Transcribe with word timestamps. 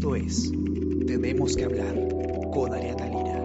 Esto 0.00 0.16
es 0.16 0.50
Tenemos 1.06 1.54
que 1.54 1.64
hablar 1.66 1.94
con 2.54 2.72
Ariana 2.72 3.04
Lira. 3.04 3.44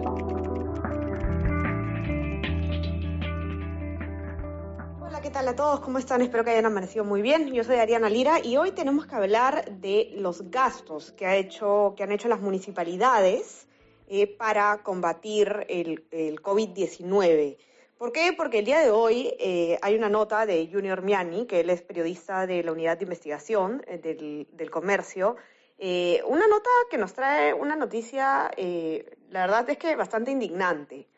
Hola, 5.02 5.20
¿qué 5.20 5.28
tal 5.30 5.48
a 5.48 5.54
todos? 5.54 5.80
¿Cómo 5.80 5.98
están? 5.98 6.22
Espero 6.22 6.44
que 6.44 6.52
hayan 6.52 6.64
amanecido 6.64 7.04
muy 7.04 7.20
bien. 7.20 7.52
Yo 7.52 7.62
soy 7.62 7.76
Ariana 7.76 8.08
Lira 8.08 8.40
y 8.42 8.56
hoy 8.56 8.70
tenemos 8.70 9.06
que 9.06 9.14
hablar 9.16 9.70
de 9.70 10.14
los 10.16 10.50
gastos 10.50 11.12
que, 11.12 11.26
ha 11.26 11.36
hecho, 11.36 11.92
que 11.94 12.04
han 12.04 12.12
hecho 12.12 12.28
las 12.28 12.40
municipalidades 12.40 13.66
eh, 14.08 14.26
para 14.26 14.82
combatir 14.82 15.66
el, 15.68 16.06
el 16.10 16.40
COVID-19. 16.40 17.58
¿Por 17.98 18.12
qué? 18.12 18.34
Porque 18.36 18.58
el 18.58 18.66
día 18.66 18.80
de 18.80 18.90
hoy 18.90 19.32
eh, 19.38 19.78
hay 19.80 19.94
una 19.94 20.10
nota 20.10 20.44
de 20.44 20.68
Junior 20.70 21.00
Miani, 21.00 21.46
que 21.46 21.60
él 21.60 21.70
es 21.70 21.80
periodista 21.80 22.46
de 22.46 22.62
la 22.62 22.72
unidad 22.72 22.98
de 22.98 23.04
investigación 23.04 23.82
eh, 23.86 24.46
del, 24.52 24.70
comercio, 24.70 25.36
eh, 25.78 26.22
una 26.26 26.46
nota 26.46 26.70
que 26.90 26.98
nos 26.98 27.12
trae 27.12 27.52
una 27.52 27.76
noticia, 27.76 28.50
eh, 28.56 29.16
la 29.30 29.42
verdad 29.42 29.68
es 29.70 29.78
que 29.78 29.96
bastante 29.96 30.30
indignante. 30.30 31.08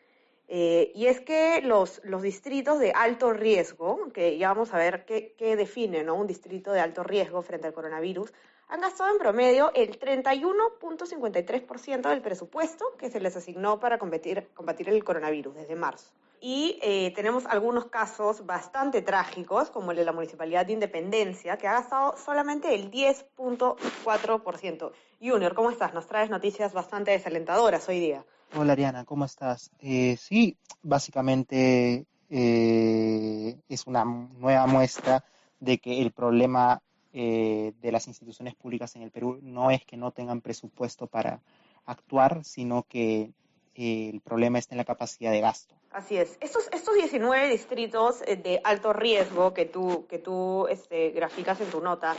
Eh, 0.51 0.91
y 0.95 1.05
es 1.05 1.21
que 1.21 1.61
los, 1.61 2.01
distritos 2.21 2.79
de 2.79 2.91
alto 2.91 3.33
riesgo, 3.33 4.11
que 4.11 4.35
ya 4.37 4.49
vamos 4.49 4.73
a 4.73 4.77
ver 4.77 5.05
qué, 5.05 5.35
qué 5.37 5.55
define 5.55 6.03
¿no? 6.03 6.15
un 6.15 6.25
distrito 6.25 6.71
de 6.71 6.79
alto 6.79 7.03
riesgo 7.03 7.43
frente 7.43 7.67
al 7.67 7.73
coronavirus, 7.73 8.33
han 8.67 8.81
gastado 8.81 9.11
en 9.11 9.19
promedio 9.19 9.71
el 9.75 9.99
31.53% 9.99 12.09
del 12.09 12.21
presupuesto 12.21 12.95
que 12.97 13.11
se 13.11 13.19
les 13.19 13.35
asignó 13.35 13.79
para 13.79 13.99
combatir 13.99 14.47
el 14.87 15.03
coronavirus 15.03 15.55
desde 15.55 15.75
marzo. 15.75 16.11
Y 16.41 16.79
eh, 16.81 17.11
tenemos 17.15 17.45
algunos 17.45 17.85
casos 17.85 18.45
bastante 18.45 19.01
trágicos, 19.01 19.69
como 19.69 19.91
el 19.91 19.97
de 19.97 20.05
la 20.05 20.13
Municipalidad 20.13 20.65
de 20.65 20.73
Independencia, 20.73 21.57
que 21.57 21.67
ha 21.67 21.73
gastado 21.73 22.15
solamente 22.17 22.73
el 22.73 22.91
10.4%. 22.91 24.91
Junior, 25.21 25.53
¿cómo 25.53 25.69
estás? 25.69 25.93
Nos 25.93 26.07
traes 26.07 26.29
noticias 26.29 26.73
bastante 26.73 27.11
desalentadoras 27.11 27.87
hoy 27.89 27.99
día. 27.99 28.25
Hola 28.55 28.73
Ariana, 28.73 29.05
¿cómo 29.05 29.25
estás? 29.25 29.69
Eh, 29.79 30.17
sí, 30.17 30.57
básicamente 30.81 32.05
eh, 32.29 33.59
es 33.67 33.85
una 33.85 34.05
nueva 34.05 34.65
muestra 34.65 35.23
de 35.59 35.77
que 35.77 36.01
el 36.01 36.11
problema 36.11 36.81
eh, 37.11 37.73
de 37.81 37.91
las 37.91 38.07
instituciones 38.07 38.55
públicas 38.55 38.95
en 38.95 39.01
el 39.01 39.11
Perú 39.11 39.39
no 39.41 39.71
es 39.71 39.83
que 39.83 39.97
no 39.97 40.11
tengan 40.11 40.41
presupuesto 40.41 41.07
para 41.07 41.41
actuar, 41.85 42.43
sino 42.43 42.83
que 42.83 43.31
el 43.75 44.21
problema 44.21 44.59
está 44.59 44.75
en 44.75 44.79
la 44.79 44.85
capacidad 44.85 45.31
de 45.31 45.41
gasto. 45.41 45.75
Así 45.91 46.17
es. 46.17 46.37
Estos, 46.41 46.69
estos 46.71 46.95
19 46.95 47.49
distritos 47.49 48.21
eh, 48.25 48.35
de 48.35 48.61
alto 48.63 48.93
riesgo 48.93 49.53
que 49.53 49.65
tú, 49.65 50.05
que 50.07 50.19
tú 50.19 50.67
este, 50.67 51.11
graficas 51.11 51.61
en 51.61 51.69
tu 51.69 51.81
nota, 51.81 52.15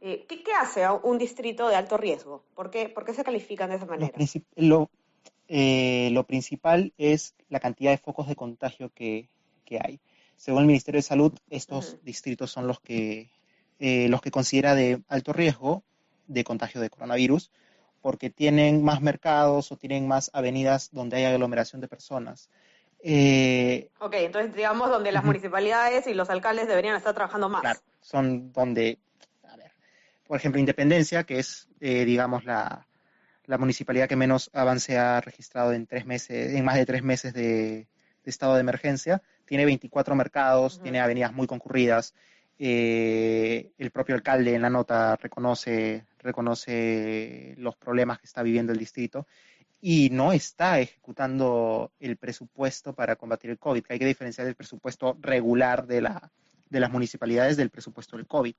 ¿qué, 0.00 0.26
¿qué, 0.26 0.52
hace 0.60 0.86
un 1.02 1.18
distrito 1.18 1.68
de 1.68 1.76
alto 1.76 1.96
riesgo? 1.96 2.42
¿Por 2.54 2.70
qué, 2.70 2.88
por 2.88 3.04
qué 3.04 3.14
se 3.14 3.24
califican 3.24 3.70
de 3.70 3.76
esa 3.76 3.86
manera? 3.86 4.12
Lo, 4.56 4.88
eh, 5.48 6.10
lo 6.12 6.24
principal 6.24 6.92
es 6.98 7.34
la 7.48 7.58
cantidad 7.58 7.90
de 7.90 7.98
focos 7.98 8.28
de 8.28 8.36
contagio 8.36 8.90
que, 8.94 9.28
que 9.64 9.78
hay. 9.82 9.98
Según 10.36 10.60
el 10.60 10.66
Ministerio 10.66 10.98
de 10.98 11.02
Salud, 11.02 11.32
estos 11.48 11.94
uh 11.94 11.96
-huh. 11.96 12.02
distritos 12.02 12.50
son 12.50 12.66
los 12.66 12.80
que, 12.80 13.30
eh, 13.78 14.08
los 14.08 14.20
que 14.20 14.30
considera 14.30 14.74
de 14.74 15.00
alto 15.08 15.32
riesgo 15.32 15.82
de 16.26 16.44
contagio 16.44 16.82
de 16.82 16.90
coronavirus, 16.90 17.50
porque 18.00 18.30
tienen 18.30 18.82
más 18.82 19.00
mercados 19.00 19.72
o 19.72 19.76
tienen 19.76 20.06
más 20.06 20.30
avenidas 20.32 20.90
donde 20.92 21.16
hay 21.16 21.24
aglomeración 21.24 21.80
de 21.80 21.88
personas. 21.88 22.48
Eh, 23.00 23.90
ok, 24.00 24.14
entonces 24.14 24.54
digamos 24.54 24.90
donde 24.90 25.12
las 25.12 25.22
uh 25.22 25.24
-huh. 25.24 25.26
municipalidades 25.28 26.06
y 26.06 26.14
los 26.14 26.30
alcaldes 26.30 26.66
deberían 26.68 26.96
estar 26.96 27.14
trabajando 27.14 27.48
más. 27.48 27.60
Claro, 27.60 27.80
son 28.00 28.52
donde, 28.52 28.98
a 29.44 29.56
ver, 29.56 29.72
por 30.26 30.36
ejemplo, 30.36 30.58
Independencia, 30.58 31.24
que 31.24 31.38
es, 31.38 31.68
eh, 31.80 32.04
digamos, 32.04 32.44
la, 32.44 32.86
la 33.46 33.58
municipalidad 33.58 34.08
que 34.08 34.16
menos 34.16 34.50
avance 34.52 34.98
ha 34.98 35.20
registrado 35.20 35.72
en 35.72 35.86
tres 35.86 36.06
meses, 36.06 36.54
en 36.54 36.64
más 36.64 36.74
de 36.76 36.86
tres 36.86 37.02
meses 37.02 37.32
de, 37.32 37.86
de 38.24 38.30
estado 38.30 38.54
de 38.54 38.60
emergencia. 38.60 39.22
Tiene 39.44 39.64
24 39.64 40.14
mercados, 40.14 40.76
uh 40.76 40.80
-huh. 40.80 40.82
tiene 40.82 41.00
avenidas 41.00 41.32
muy 41.32 41.46
concurridas. 41.46 42.14
Eh, 42.58 43.70
el 43.78 43.90
propio 43.92 44.16
alcalde 44.16 44.54
en 44.54 44.62
la 44.62 44.70
nota 44.70 45.14
reconoce, 45.16 46.04
reconoce 46.18 47.54
los 47.58 47.76
problemas 47.76 48.18
que 48.18 48.26
está 48.26 48.42
viviendo 48.42 48.72
el 48.72 48.78
distrito 48.78 49.26
y 49.80 50.10
no 50.10 50.32
está 50.32 50.80
ejecutando 50.80 51.92
el 52.00 52.16
presupuesto 52.16 52.94
para 52.94 53.16
combatir 53.16 53.50
el 53.50 53.58
COVID. 53.58 53.84
Hay 53.88 53.98
que 53.98 54.06
diferenciar 54.06 54.46
el 54.46 54.56
presupuesto 54.56 55.16
regular 55.20 55.86
de, 55.86 56.00
la, 56.00 56.32
de 56.68 56.80
las 56.80 56.90
municipalidades 56.90 57.56
del 57.56 57.70
presupuesto 57.70 58.16
del 58.16 58.26
COVID. 58.26 58.54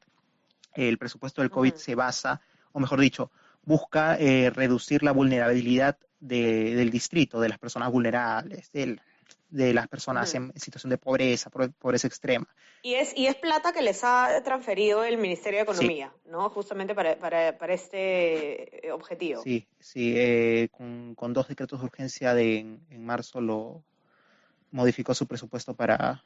El 0.74 0.98
presupuesto 0.98 1.42
del 1.42 1.52
COVID 1.52 1.74
uh 1.74 1.76
-huh. 1.76 1.80
se 1.80 1.96
basa, 1.96 2.42
o 2.72 2.80
mejor 2.80 3.00
dicho, 3.02 3.32
busca 3.64 4.18
eh, 4.18 4.50
reducir 4.50 5.04
la 5.04 5.12
vulnerabilidad 5.12 5.98
de, 6.20 6.76
del 6.76 6.90
distrito, 6.90 7.40
de 7.40 7.50
las 7.50 7.60
personas 7.60 7.92
vulnerables, 7.92 8.72
del, 8.72 9.02
de 9.50 9.74
las 9.74 9.88
personas 9.88 10.34
en, 10.36 10.52
en, 10.54 10.60
situación 10.60 10.90
de 10.90 10.98
pobreza, 10.98 11.50
pobreza 11.50 12.08
extrema. 12.08 12.48
Y 12.82 12.94
es, 12.94 13.16
y 13.18 13.28
es 13.28 13.36
plata 13.36 13.74
que 13.74 13.82
les 13.82 14.04
ha 14.04 14.42
transferido 14.44 15.04
el 15.04 15.18
Ministerio 15.18 15.60
de 15.60 15.64
Economía, 15.64 16.12
sí. 16.24 16.30
¿no? 16.32 16.50
Justamente 16.50 16.94
para, 16.96 17.18
para, 17.18 17.58
para, 17.58 17.74
este 17.74 18.82
objetivo. 18.92 19.42
Sí, 19.42 19.68
sí, 19.80 20.14
eh, 20.16 20.70
con, 20.72 21.16
con, 21.16 21.34
dos 21.34 21.48
decretos 21.48 21.80
de 21.80 21.86
urgencia 21.86 22.34
de, 22.34 22.60
en, 22.60 22.82
en 22.90 23.06
marzo 23.06 23.42
lo 23.42 23.84
modificó 24.72 25.14
su 25.14 25.26
presupuesto 25.28 25.74
para, 25.74 26.24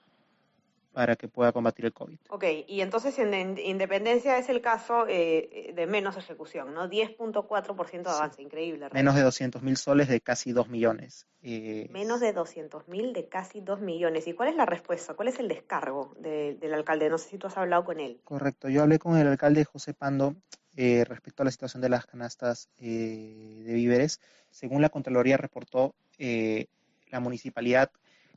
para 0.93 1.15
que 1.15 1.27
pueda 1.27 1.51
combatir 1.51 1.85
el 1.85 1.93
COVID. 1.93 2.17
Ok, 2.29 2.45
y 2.67 2.81
entonces 2.81 3.17
en 3.19 3.57
Independencia 3.57 4.37
es 4.37 4.47
el 4.49 4.61
caso 4.61 5.05
eh, 5.09 5.73
de 5.75 5.87
menos 5.87 6.15
ejecución, 6.17 6.73
¿no? 6.73 6.89
10.4% 6.89 8.03
de 8.03 8.09
avance, 8.09 8.37
sí. 8.37 8.43
increíble. 8.43 8.87
Menos 8.93 9.15
de 9.15 9.23
200 9.23 9.61
mil 9.63 9.75
soles 9.75 10.07
de 10.07 10.21
casi 10.21 10.51
2 10.51 10.69
millones. 10.69 11.27
Eh, 11.41 11.87
menos 11.91 12.21
de 12.21 12.31
200 12.31 12.87
mil 12.87 13.11
de 13.11 13.27
casi 13.27 13.59
2 13.59 13.81
millones. 13.81 14.27
¿Y 14.27 14.33
cuál 14.33 14.49
es 14.49 14.55
la 14.55 14.65
respuesta? 14.65 15.15
¿Cuál 15.15 15.27
es 15.27 15.39
el 15.39 15.47
descargo 15.47 16.13
de, 16.19 16.55
del 16.55 16.73
alcalde? 16.73 17.09
No 17.09 17.17
sé 17.17 17.29
si 17.29 17.37
tú 17.37 17.47
has 17.47 17.57
hablado 17.57 17.83
con 17.83 17.99
él. 17.99 18.21
Correcto, 18.23 18.69
yo 18.69 18.83
hablé 18.83 18.99
con 18.99 19.17
el 19.17 19.27
alcalde 19.27 19.65
José 19.65 19.93
Pando 19.93 20.35
eh, 20.75 21.05
respecto 21.07 21.43
a 21.43 21.45
la 21.45 21.51
situación 21.51 21.81
de 21.81 21.89
las 21.89 22.05
canastas 22.05 22.69
eh, 22.77 23.61
de 23.63 23.73
víveres. 23.73 24.19
Según 24.49 24.81
la 24.81 24.89
Contraloría 24.89 25.37
reportó, 25.37 25.93
eh, 26.17 26.65
la 27.09 27.19
municipalidad 27.19 27.91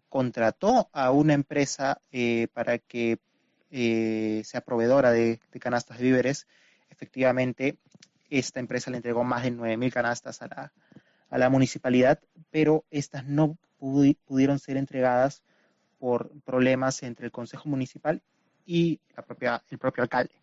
contrató 0.09 0.89
a 0.93 1.11
una 1.11 1.35
empresa 1.35 2.01
eh, 2.13 2.49
para 2.53 2.79
que 2.79 3.19
eh, 3.71 4.43
sea 4.45 4.61
proveedora 4.61 5.11
de, 5.11 5.41
de, 5.53 5.61
canastas 5.61 5.99
de 5.99 6.05
víveres. 6.05 6.47
Efectivamente, 6.91 7.79
esta 8.31 8.61
empresa 8.61 8.91
le 8.91 8.99
entregó 8.99 9.25
más 9.25 9.43
de 9.43 9.53
9.000 9.53 9.93
canastas 9.93 10.43
a 10.43 10.49
la, 10.49 10.73
a 11.31 11.39
la, 11.39 11.51
municipalidad, 11.51 12.21
pero 12.51 12.85
estas 12.91 13.25
no 13.27 13.57
pudi 13.79 14.15
pudieron 14.25 14.59
ser 14.59 14.77
entregadas 14.77 15.43
por 15.99 16.31
problemas 16.43 17.03
entre 17.03 17.27
el 17.27 17.33
Consejo 17.33 17.69
Municipal 17.69 18.23
y 18.65 19.01
la 19.17 19.23
propia, 19.23 19.63
el 19.71 19.79
propio 19.79 20.03
alcalde. 20.03 20.35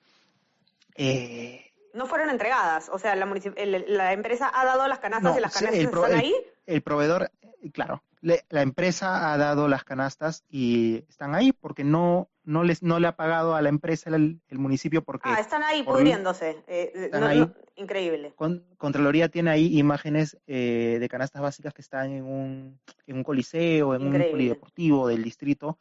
Eh, 0.96 1.72
no 1.94 2.06
fueron 2.08 2.30
entregadas, 2.30 2.90
o 2.90 2.98
sea, 2.98 3.16
la, 3.16 3.32
el, 3.56 3.86
la, 3.88 4.14
empresa 4.14 4.52
ha 4.54 4.66
dado 4.66 4.88
las 4.88 5.00
canastas 5.00 5.34
no, 5.34 5.38
y 5.38 5.42
las 5.42 5.54
canastas 5.54 5.80
el 5.80 5.86
están 5.86 6.12
el, 6.12 6.20
ahí. 6.20 6.36
El 6.66 6.82
proveedor, 6.82 7.32
claro, 7.72 8.04
le, 8.24 8.46
la 8.50 8.62
empresa 8.62 9.34
ha 9.34 9.38
dado 9.38 9.68
las 9.68 9.84
canastas 9.84 10.44
y 10.50 11.04
están 11.10 11.36
ahí 11.36 11.52
porque 11.52 11.84
no 11.84 12.30
no 12.46 12.64
les 12.64 12.82
no 12.82 13.00
le 13.00 13.08
ha 13.08 13.16
pagado 13.16 13.54
a 13.56 13.62
la 13.62 13.70
empresa 13.70 14.10
el, 14.10 14.40
el 14.48 14.60
municipio 14.60 15.04
porque 15.04 15.30
ah 15.30 15.40
están 15.40 15.62
ahí 15.64 15.84
pudriéndose 15.84 16.64
eh, 16.68 16.92
están 16.96 17.22
no, 17.22 17.28
ahí. 17.28 17.40
No, 17.42 17.54
increíble 17.76 18.34
Con, 18.36 18.66
Contraloría 18.78 19.28
tiene 19.30 19.52
ahí 19.52 19.78
imágenes 19.78 20.38
eh, 20.48 20.98
de 21.00 21.10
canastas 21.10 21.42
básicas 21.42 21.74
que 21.74 21.82
están 21.82 22.12
en 22.12 22.24
un 22.24 22.80
en 23.08 23.18
un 23.18 23.24
coliseo 23.24 23.94
en 23.94 24.02
increíble. 24.04 24.26
un 24.28 24.32
polideportivo 24.32 25.08
del 25.10 25.22
distrito 25.24 25.78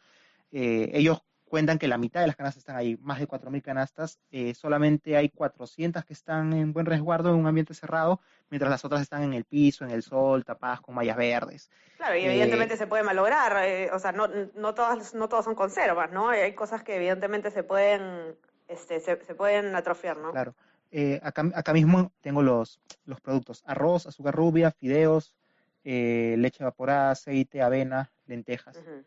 eh, 0.50 0.90
ellos 0.94 1.22
cuentan 1.52 1.78
que 1.78 1.86
la 1.86 1.98
mitad 1.98 2.22
de 2.22 2.28
las 2.28 2.36
canastas 2.36 2.62
están 2.62 2.76
ahí, 2.76 2.96
más 3.02 3.18
de 3.18 3.28
4.000 3.28 3.60
canastas, 3.60 4.18
eh, 4.30 4.54
solamente 4.54 5.18
hay 5.18 5.28
400 5.28 6.02
que 6.02 6.14
están 6.14 6.54
en 6.54 6.72
buen 6.72 6.86
resguardo 6.86 7.28
en 7.28 7.34
un 7.34 7.46
ambiente 7.46 7.74
cerrado, 7.74 8.22
mientras 8.48 8.70
las 8.70 8.86
otras 8.86 9.02
están 9.02 9.22
en 9.22 9.34
el 9.34 9.44
piso, 9.44 9.84
en 9.84 9.90
el 9.90 10.02
sol, 10.02 10.46
tapadas 10.46 10.80
con 10.80 10.94
mallas 10.94 11.14
verdes. 11.14 11.68
Claro, 11.98 12.16
y 12.16 12.24
evidentemente 12.24 12.72
eh, 12.72 12.76
se 12.78 12.86
puede 12.86 13.02
malograr, 13.02 13.66
eh, 13.66 13.90
o 13.92 13.98
sea, 13.98 14.12
no, 14.12 14.28
no, 14.54 14.72
todas, 14.72 15.12
no 15.12 15.28
todas 15.28 15.44
son 15.44 15.54
conservas, 15.54 16.10
¿no? 16.10 16.30
Hay 16.30 16.54
cosas 16.54 16.82
que 16.82 16.96
evidentemente 16.96 17.50
se 17.50 17.62
pueden, 17.62 18.34
este, 18.66 19.00
se, 19.00 19.22
se 19.22 19.34
pueden 19.34 19.76
atrofiar, 19.76 20.16
¿no? 20.16 20.30
Claro. 20.30 20.54
Acá, 21.20 21.50
acá, 21.54 21.74
mismo 21.74 22.12
tengo 22.22 22.40
los, 22.40 22.80
los 23.04 23.20
productos, 23.20 23.62
arroz, 23.66 24.06
azúcar 24.06 24.34
rubia, 24.34 24.70
fideos, 24.70 25.34
leche 25.84 26.62
evaporada, 26.62 27.10
aceite, 27.10 27.60
avena, 27.60 28.10
lentejas, 28.24 28.78
uh 28.78 28.80
-huh. 28.80 29.04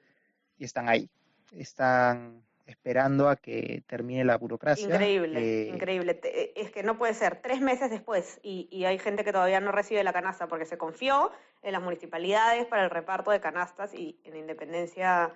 y 0.59 0.65
están 0.65 0.87
ahí 0.89 1.09
están 1.57 2.43
esperando 2.65 3.29
a 3.29 3.35
que 3.35 3.83
termine 3.87 4.23
la 4.23 4.37
burocracia. 4.37 4.85
Increíble, 4.85 5.39
eh, 5.39 5.67
increíble. 5.67 6.19
Es 6.55 6.71
que 6.71 6.83
no 6.83 6.97
puede 6.97 7.13
ser 7.13 7.41
tres 7.41 7.61
meses 7.61 7.89
después 7.91 8.39
y, 8.41 8.67
y, 8.71 8.85
hay 8.85 8.97
gente 8.97 9.23
que 9.23 9.31
todavía 9.31 9.59
no 9.59 9.71
recibe 9.71 10.03
la 10.03 10.13
canasta 10.13 10.47
porque 10.47 10.65
se 10.65 10.77
confió 10.77 11.31
en 11.61 11.73
las 11.73 11.81
municipalidades 11.81 12.65
para 12.65 12.83
el 12.83 12.89
reparto 12.89 13.31
de 13.31 13.39
canastas 13.39 13.93
y 13.93 14.19
en 14.23 14.35
Independencia, 14.35 15.31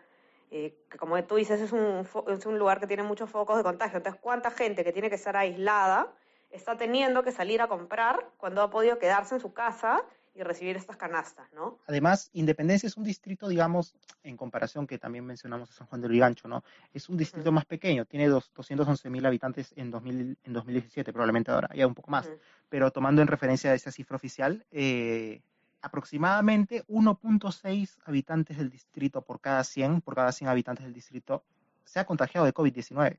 eh, 0.49 0.75
que 0.89 0.97
como 0.97 1.23
tú 1.23 1.35
dices, 1.35 1.61
es 1.61 1.71
un, 1.71 2.07
es 2.27 2.45
un 2.45 2.57
lugar 2.57 2.79
que 2.79 2.87
tiene 2.87 3.03
muchos 3.03 3.29
focos 3.29 3.57
de 3.57 3.63
contagio. 3.63 3.97
Entonces, 3.97 4.19
¿cuánta 4.21 4.49
gente 4.49 4.83
que 4.83 4.91
tiene 4.91 5.09
que 5.09 5.15
estar 5.15 5.37
aislada 5.37 6.11
está 6.49 6.77
teniendo 6.77 7.23
que 7.23 7.31
salir 7.31 7.61
a 7.61 7.67
comprar 7.67 8.27
cuando 8.37 8.63
ha 8.63 8.71
podido 8.71 8.97
quedarse 8.97 9.35
en 9.35 9.41
su 9.41 9.53
casa 9.53 10.03
y 10.35 10.43
recibir 10.43 10.75
estas 10.75 10.97
canastas, 10.97 11.51
¿no? 11.53 11.79
Además, 11.87 12.29
Independencia 12.33 12.87
es 12.87 12.97
un 12.97 13.03
distrito, 13.03 13.47
digamos, 13.47 13.95
en 14.23 14.37
comparación 14.37 14.87
que 14.87 14.97
también 14.97 15.25
mencionamos 15.25 15.69
a 15.69 15.73
San 15.73 15.87
Juan 15.87 16.01
de 16.01 16.07
Lurigancho, 16.07 16.47
¿no? 16.47 16.63
Es 16.93 17.09
un 17.09 17.17
distrito 17.17 17.51
más 17.51 17.65
pequeño, 17.65 18.05
tiene 18.05 18.27
dos, 18.27 18.51
211 18.55 19.09
mil 19.09 19.25
habitantes 19.25 19.73
en, 19.75 19.91
2000, 19.91 20.37
en 20.43 20.53
2017, 20.53 21.11
probablemente 21.11 21.51
ahora 21.51 21.69
ya 21.75 21.87
un 21.87 21.95
poco 21.95 22.11
más, 22.11 22.29
pero 22.69 22.91
tomando 22.91 23.21
en 23.21 23.27
referencia 23.27 23.73
esa 23.73 23.91
cifra 23.91 24.15
oficial, 24.15 24.65
eh, 24.71 25.41
aproximadamente 25.81 26.83
1.6 26.87 27.97
habitantes 28.05 28.57
del 28.57 28.69
distrito 28.69 29.21
por 29.21 29.39
cada 29.39 29.63
100, 29.63 30.01
por 30.01 30.15
cada 30.15 30.31
100 30.31 30.49
habitantes 30.49 30.85
del 30.85 30.93
distrito, 30.93 31.43
se 31.85 31.99
ha 31.99 32.05
contagiado 32.05 32.45
de 32.45 32.53
COVID-19. 32.53 33.17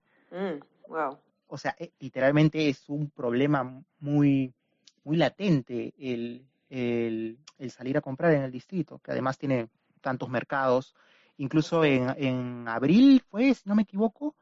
wow. 0.88 1.18
O 1.48 1.58
sea, 1.58 1.74
eh, 1.78 1.90
literalmente 1.98 2.68
es 2.68 2.88
un 2.88 3.10
problema 3.10 3.82
muy, 3.98 4.54
muy 5.02 5.16
latente 5.16 5.92
el, 5.98 6.46
el, 6.70 7.38
salir 7.68 7.98
a 7.98 8.00
comprar 8.00 8.32
en 8.32 8.42
el 8.42 8.52
distrito, 8.52 8.98
que 9.00 9.10
además 9.10 9.38
tiene 9.38 9.68
tantos 10.00 10.28
mercados. 10.28 10.94
Incluso 11.36 11.84
en, 11.84 12.14
en 12.16 12.68
abril 12.68 13.22
fue, 13.30 13.54
si 13.54 13.68
no 13.68 13.74
me 13.74 13.82
equivoco, 13.82 14.34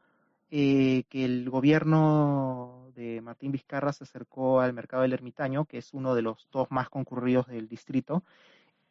eh, 0.51 1.03
que 1.09 1.25
el 1.25 1.49
gobierno 1.49 2.91
de 2.95 3.21
Martín 3.21 3.51
Vizcarra 3.51 3.93
se 3.93 4.03
acercó 4.03 4.61
al 4.61 4.73
mercado 4.73 5.03
del 5.03 5.13
ermitaño, 5.13 5.65
que 5.65 5.77
es 5.77 5.93
uno 5.93 6.15
de 6.15 6.21
los 6.21 6.47
dos 6.51 6.67
más 6.71 6.89
concurridos 6.89 7.47
del 7.47 7.67
distrito, 7.67 8.23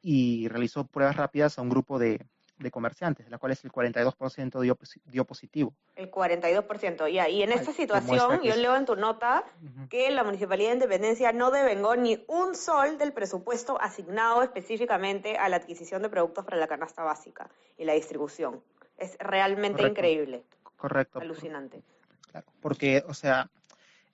y 0.01 0.49
realizó 0.49 0.87
pruebas 0.87 1.17
rápidas 1.17 1.59
a 1.59 1.63
un 1.63 1.71
grupo 1.71 1.99
de, 1.99 2.25
de 2.59 2.71
comerciantes, 2.71 3.27
de 3.27 3.31
la 3.31 3.39
cual 3.39 3.53
es 3.53 3.65
el 3.65 3.71
42% 3.71 4.61
dio, 4.61 4.79
dio 5.07 5.25
positivo. 5.25 5.75
El 5.95 6.11
42%, 6.11 7.13
ya. 7.13 7.29
Y 7.29 7.43
en 7.43 7.53
esta 7.53 7.73
situación, 7.73 8.41
yo 8.43 8.57
leo 8.57 8.77
en 8.77 8.85
tu 8.85 8.97
nota 8.97 9.45
que 9.89 10.11
la 10.11 10.25
Municipalidad 10.25 10.71
de 10.71 10.75
Independencia 10.75 11.33
no 11.33 11.51
devengó 11.51 11.97
ni 11.97 12.25
un 12.29 12.55
sol 12.55 12.99
del 12.99 13.13
presupuesto 13.13 13.81
asignado 13.81 14.43
específicamente 14.43 15.37
a 15.37 15.49
la 15.49 15.57
adquisición 15.57 16.03
de 16.03 16.09
productos 16.09 16.45
para 16.45 16.57
la 16.57 16.67
canasta 16.67 17.03
básica 17.03 17.49
y 17.77 17.85
la 17.85 17.93
distribución. 17.95 18.61
Es 18.97 19.17
realmente 19.19 19.87
increíble. 19.87 20.43
Correcto. 20.77 21.21
Alucinante. 21.21 21.83
Claro, 22.31 22.47
porque, 22.61 23.05
o 23.07 23.15
sea, 23.15 23.49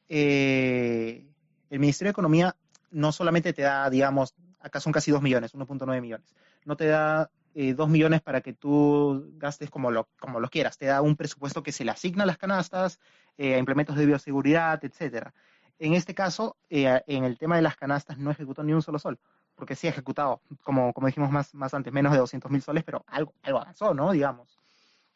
eh, 0.09 1.25
el 1.71 1.79
Ministerio 1.79 2.11
de 2.11 2.13
Economía 2.13 2.55
no 2.91 3.11
solamente 3.13 3.53
te 3.53 3.63
da, 3.63 3.89
digamos, 3.91 4.35
acá 4.61 4.81
son 4.81 4.93
casi 4.93 5.11
2 5.11 5.21
millones, 5.23 5.55
1.9 5.55 6.01
millones, 6.01 6.27
no 6.65 6.77
te 6.77 6.87
da 6.87 7.31
eh, 7.55 7.75
dos 7.75 7.89
millones 7.89 8.21
para 8.21 8.41
que 8.41 8.53
tú 8.53 9.31
gastes 9.37 9.71
como 9.71 9.91
lo, 9.91 10.09
como 10.19 10.41
lo 10.41 10.49
quieras. 10.49 10.77
Te 10.77 10.87
da 10.87 11.03
un 11.03 11.17
presupuesto 11.17 11.63
que 11.63 11.73
se 11.73 11.85
le 11.85 11.93
asigna 11.93 12.25
a 12.25 12.27
las 12.27 12.37
canastas, 12.37 12.99
eh, 13.39 13.55
a 13.55 13.59
implementos 13.59 13.97
de 13.97 14.07
bioseguridad, 14.07 14.85
etcétera. 14.85 15.33
En 15.79 15.95
este 15.95 16.15
caso, 16.15 16.57
eh, 16.69 17.03
en 17.07 17.25
el 17.25 17.39
tema 17.39 17.57
de 17.57 17.63
las 17.63 17.77
canastas 17.77 18.19
no 18.19 18.31
ejecutó 18.31 18.63
ni 18.63 18.73
un 18.73 18.83
solo 18.83 18.99
sol, 18.99 19.19
porque 19.55 19.77
sí 19.77 19.87
ha 19.87 19.91
ejecutado, 19.91 20.41
como, 20.63 20.93
como 20.93 21.07
dijimos 21.07 21.31
más, 21.31 21.55
más 21.55 21.73
antes, 21.75 21.93
menos 21.93 22.13
de 22.13 22.19
200 22.19 22.51
mil 22.51 22.63
soles, 22.63 22.85
pero 22.85 23.05
algo, 23.07 23.33
algo 23.43 23.61
avanzó, 23.61 23.95
¿no? 23.95 24.11
Digamos. 24.11 24.59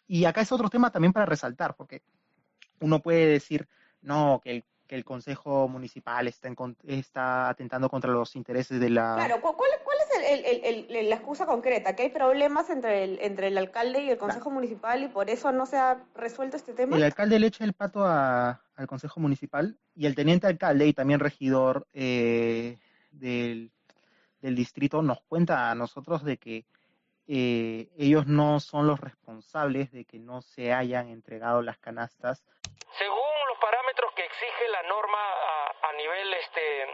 Y 0.06 0.24
acá 0.24 0.40
es 0.40 0.52
otro 0.52 0.70
tema 0.70 0.90
también 0.90 1.12
para 1.12 1.26
resaltar, 1.26 1.74
porque 1.74 2.02
uno 2.80 3.00
puede 3.00 3.26
decir, 3.26 3.68
no, 4.00 4.40
que 4.42 4.50
el 4.50 4.64
que 4.88 4.96
el 4.96 5.04
Consejo 5.04 5.68
Municipal 5.68 6.26
está, 6.26 6.48
está 6.86 7.50
atentando 7.50 7.90
contra 7.90 8.10
los 8.10 8.34
intereses 8.34 8.80
de 8.80 8.88
la... 8.88 9.14
Claro, 9.16 9.40
¿cuál, 9.40 9.54
es 10.28 11.08
la 11.08 11.14
excusa 11.16 11.46
concreta? 11.46 11.96
¿Que 11.96 12.04
hay 12.04 12.08
problemas 12.10 12.70
entre 12.70 13.04
el, 13.04 13.18
entre 13.20 13.48
el 13.48 13.58
alcalde 13.58 14.00
y 14.00 14.10
el 14.10 14.18
Consejo 14.18 14.50
Municipal 14.50 15.02
y 15.02 15.08
por 15.08 15.30
eso 15.30 15.52
no 15.52 15.66
se 15.66 15.76
ha 15.76 16.02
resuelto 16.14 16.56
este 16.56 16.72
tema? 16.72 16.96
El 16.96 17.02
alcalde 17.02 17.38
le 17.38 17.46
echa 17.48 17.64
el 17.64 17.72
pato 17.72 18.04
al 18.06 18.86
Consejo 18.86 19.20
Municipal 19.20 19.76
y 19.94 20.06
el 20.06 20.14
teniente 20.14 20.46
alcalde 20.46 20.86
y 20.86 20.92
también 20.92 21.20
regidor 21.20 21.86
eh, 21.92 22.78
del, 23.10 23.70
distrito 24.40 25.02
nos 25.02 25.20
cuenta 25.22 25.70
a 25.70 25.74
nosotros 25.74 26.24
de 26.24 26.36
que 26.36 26.64
eh, 27.26 27.88
ellos 27.98 28.26
no 28.26 28.60
son 28.60 28.86
los 28.86 29.00
responsables 29.00 29.92
de 29.92 30.04
que 30.04 30.18
no 30.18 30.40
se 30.42 30.72
hayan 30.72 31.08
entregado 31.08 31.62
las 31.62 31.78
canastas. 31.78 32.44
Según 32.98 33.18
exige 34.38 34.68
la 34.68 34.82
norma 34.82 35.18
a, 35.82 35.92
nivel, 35.94 36.34
este, 36.34 36.86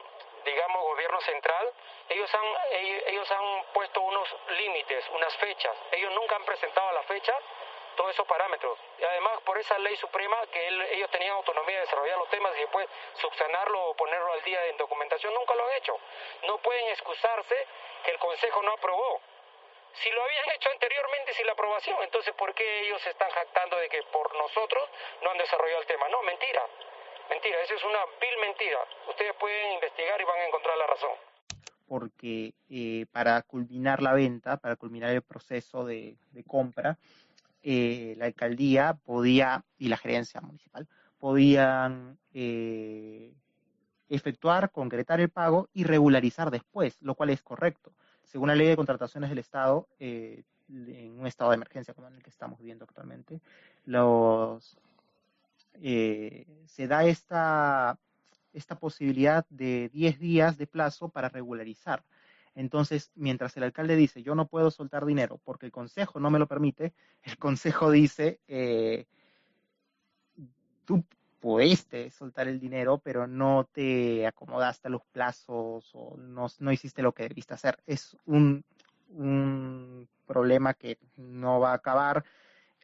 digamos, 0.44 0.82
gobierno 0.82 1.20
central, 1.22 1.72
ellos 2.08 2.34
han, 2.34 2.44
ellos, 2.70 3.30
han 3.30 3.64
puesto 3.72 4.00
unos 4.00 4.28
límites, 4.50 5.04
unas 5.10 5.36
fechas. 5.36 5.76
Ellos 5.92 6.12
nunca 6.12 6.36
han 6.36 6.44
presentado 6.44 6.92
la 6.92 7.02
fecha 7.04 7.36
todos 7.96 8.10
esos 8.10 8.26
parámetros. 8.26 8.78
Y 8.98 9.04
además, 9.04 9.40
por 9.44 9.56
esa 9.56 9.78
ley 9.78 9.96
suprema, 9.96 10.36
que 10.48 10.66
ellos 10.66 11.10
tenían 11.10 11.34
autonomía 11.34 11.76
de 11.76 11.80
desarrollar 11.82 12.18
los 12.18 12.28
temas 12.28 12.56
y 12.56 12.60
después 12.60 12.88
subsanarlo 13.14 13.90
o 13.90 13.94
ponerlo 13.94 14.32
al 14.32 14.42
día 14.42 14.64
en 14.66 14.76
documentación, 14.76 15.32
nunca 15.32 15.54
lo 15.54 15.64
han 15.66 15.72
hecho. 15.74 15.98
No 16.42 16.58
pueden 16.58 16.88
excusarse 16.88 17.66
que 18.04 18.10
el 18.10 18.18
Consejo 18.18 18.62
no 18.62 18.72
aprobó. 18.72 19.20
Si 19.94 20.10
lo 20.10 20.24
habían 20.24 20.50
hecho 20.50 20.70
anteriormente 20.70 21.34
sin 21.34 21.46
la 21.46 21.52
aprobación, 21.52 22.02
entonces 22.02 22.34
¿por 22.34 22.52
qué 22.52 22.80
ellos 22.80 23.00
se 23.02 23.10
están 23.10 23.30
jactando 23.30 23.76
de 23.76 23.88
que 23.88 24.02
por 24.04 24.34
nosotros 24.34 24.88
no 25.22 25.30
han 25.30 25.38
desarrollado 25.38 25.82
el 25.82 25.86
tema? 25.86 26.08
No, 26.08 26.20
mentira. 26.22 26.66
Mentira, 27.30 27.56
eso 27.64 27.74
es 27.74 27.84
una 27.84 27.98
vil 28.20 28.40
mentira. 28.40 28.78
Ustedes 29.08 29.34
pueden 29.40 29.72
investigar 29.72 30.20
y 30.20 30.24
van 30.24 30.38
a 30.38 30.46
encontrar 30.46 30.76
la 30.76 30.86
razón. 30.86 31.10
Porque 31.86 32.54
eh, 32.68 33.06
para 33.12 33.42
culminar 33.42 34.02
la 34.02 34.12
venta, 34.12 34.56
para 34.56 34.76
culminar 34.76 35.10
el 35.10 35.22
proceso 35.22 35.84
de, 35.84 36.16
compra, 36.46 36.98
eh, 37.62 38.14
la 38.16 38.26
alcaldía 38.26 38.96
podía, 39.04 39.64
y 39.78 39.88
la 39.88 39.96
gerencia 39.96 40.40
municipal, 40.40 40.86
podían 41.18 42.18
eh, 42.32 43.32
efectuar, 44.08 44.70
concretar 44.70 45.20
el 45.20 45.30
pago 45.30 45.68
y 45.72 45.84
regularizar 45.84 46.50
después, 46.50 47.00
lo 47.00 47.14
cual 47.14 47.30
es 47.30 47.42
correcto. 47.42 47.92
Según 48.24 48.48
la 48.48 48.54
ley 48.54 48.66
de 48.66 48.76
contrataciones 48.76 49.30
del 49.30 49.38
Estado, 49.38 49.88
en 49.98 50.44
un 51.18 51.26
estado 51.26 51.50
de 51.50 51.56
emergencia 51.56 51.94
como 51.94 52.08
en 52.08 52.14
el 52.14 52.22
que 52.22 52.30
estamos 52.30 52.58
viviendo 52.58 52.84
actualmente, 52.84 53.40
los 53.84 54.78
eh, 55.80 56.46
se 56.66 56.86
da 56.86 57.04
esta, 57.04 57.98
esta 58.52 58.78
posibilidad 58.78 59.46
de 59.50 59.90
10 59.92 60.18
días 60.18 60.58
de 60.58 60.66
plazo 60.66 61.08
para 61.08 61.28
regularizar. 61.28 62.04
Entonces, 62.54 63.10
mientras 63.16 63.56
el 63.56 63.64
alcalde 63.64 63.96
dice, 63.96 64.22
yo 64.22 64.34
no 64.34 64.46
puedo 64.46 64.70
soltar 64.70 65.04
dinero 65.04 65.40
porque 65.44 65.66
el 65.66 65.72
consejo 65.72 66.20
no 66.20 66.30
me 66.30 66.38
lo 66.38 66.46
permite, 66.46 66.94
el 67.22 67.38
consejo 67.38 67.90
dice, 67.90 68.40
eh, 68.46 69.06
tú 70.84 71.04
pudiste 71.40 72.10
soltar 72.10 72.48
el 72.48 72.58
dinero, 72.58 72.98
pero 72.98 73.26
no 73.26 73.68
te 73.70 74.26
acomodaste 74.26 74.88
a 74.88 74.90
los 74.90 75.04
plazos 75.12 75.90
o 75.92 76.16
no, 76.16 76.46
no 76.58 76.72
hiciste 76.72 77.02
lo 77.02 77.12
que 77.12 77.24
debiste 77.24 77.52
hacer. 77.52 77.78
Es 77.86 78.16
un, 78.24 78.64
un 79.10 80.08
problema 80.26 80.72
que 80.72 80.98
no 81.16 81.60
va 81.60 81.72
a 81.72 81.74
acabar, 81.74 82.24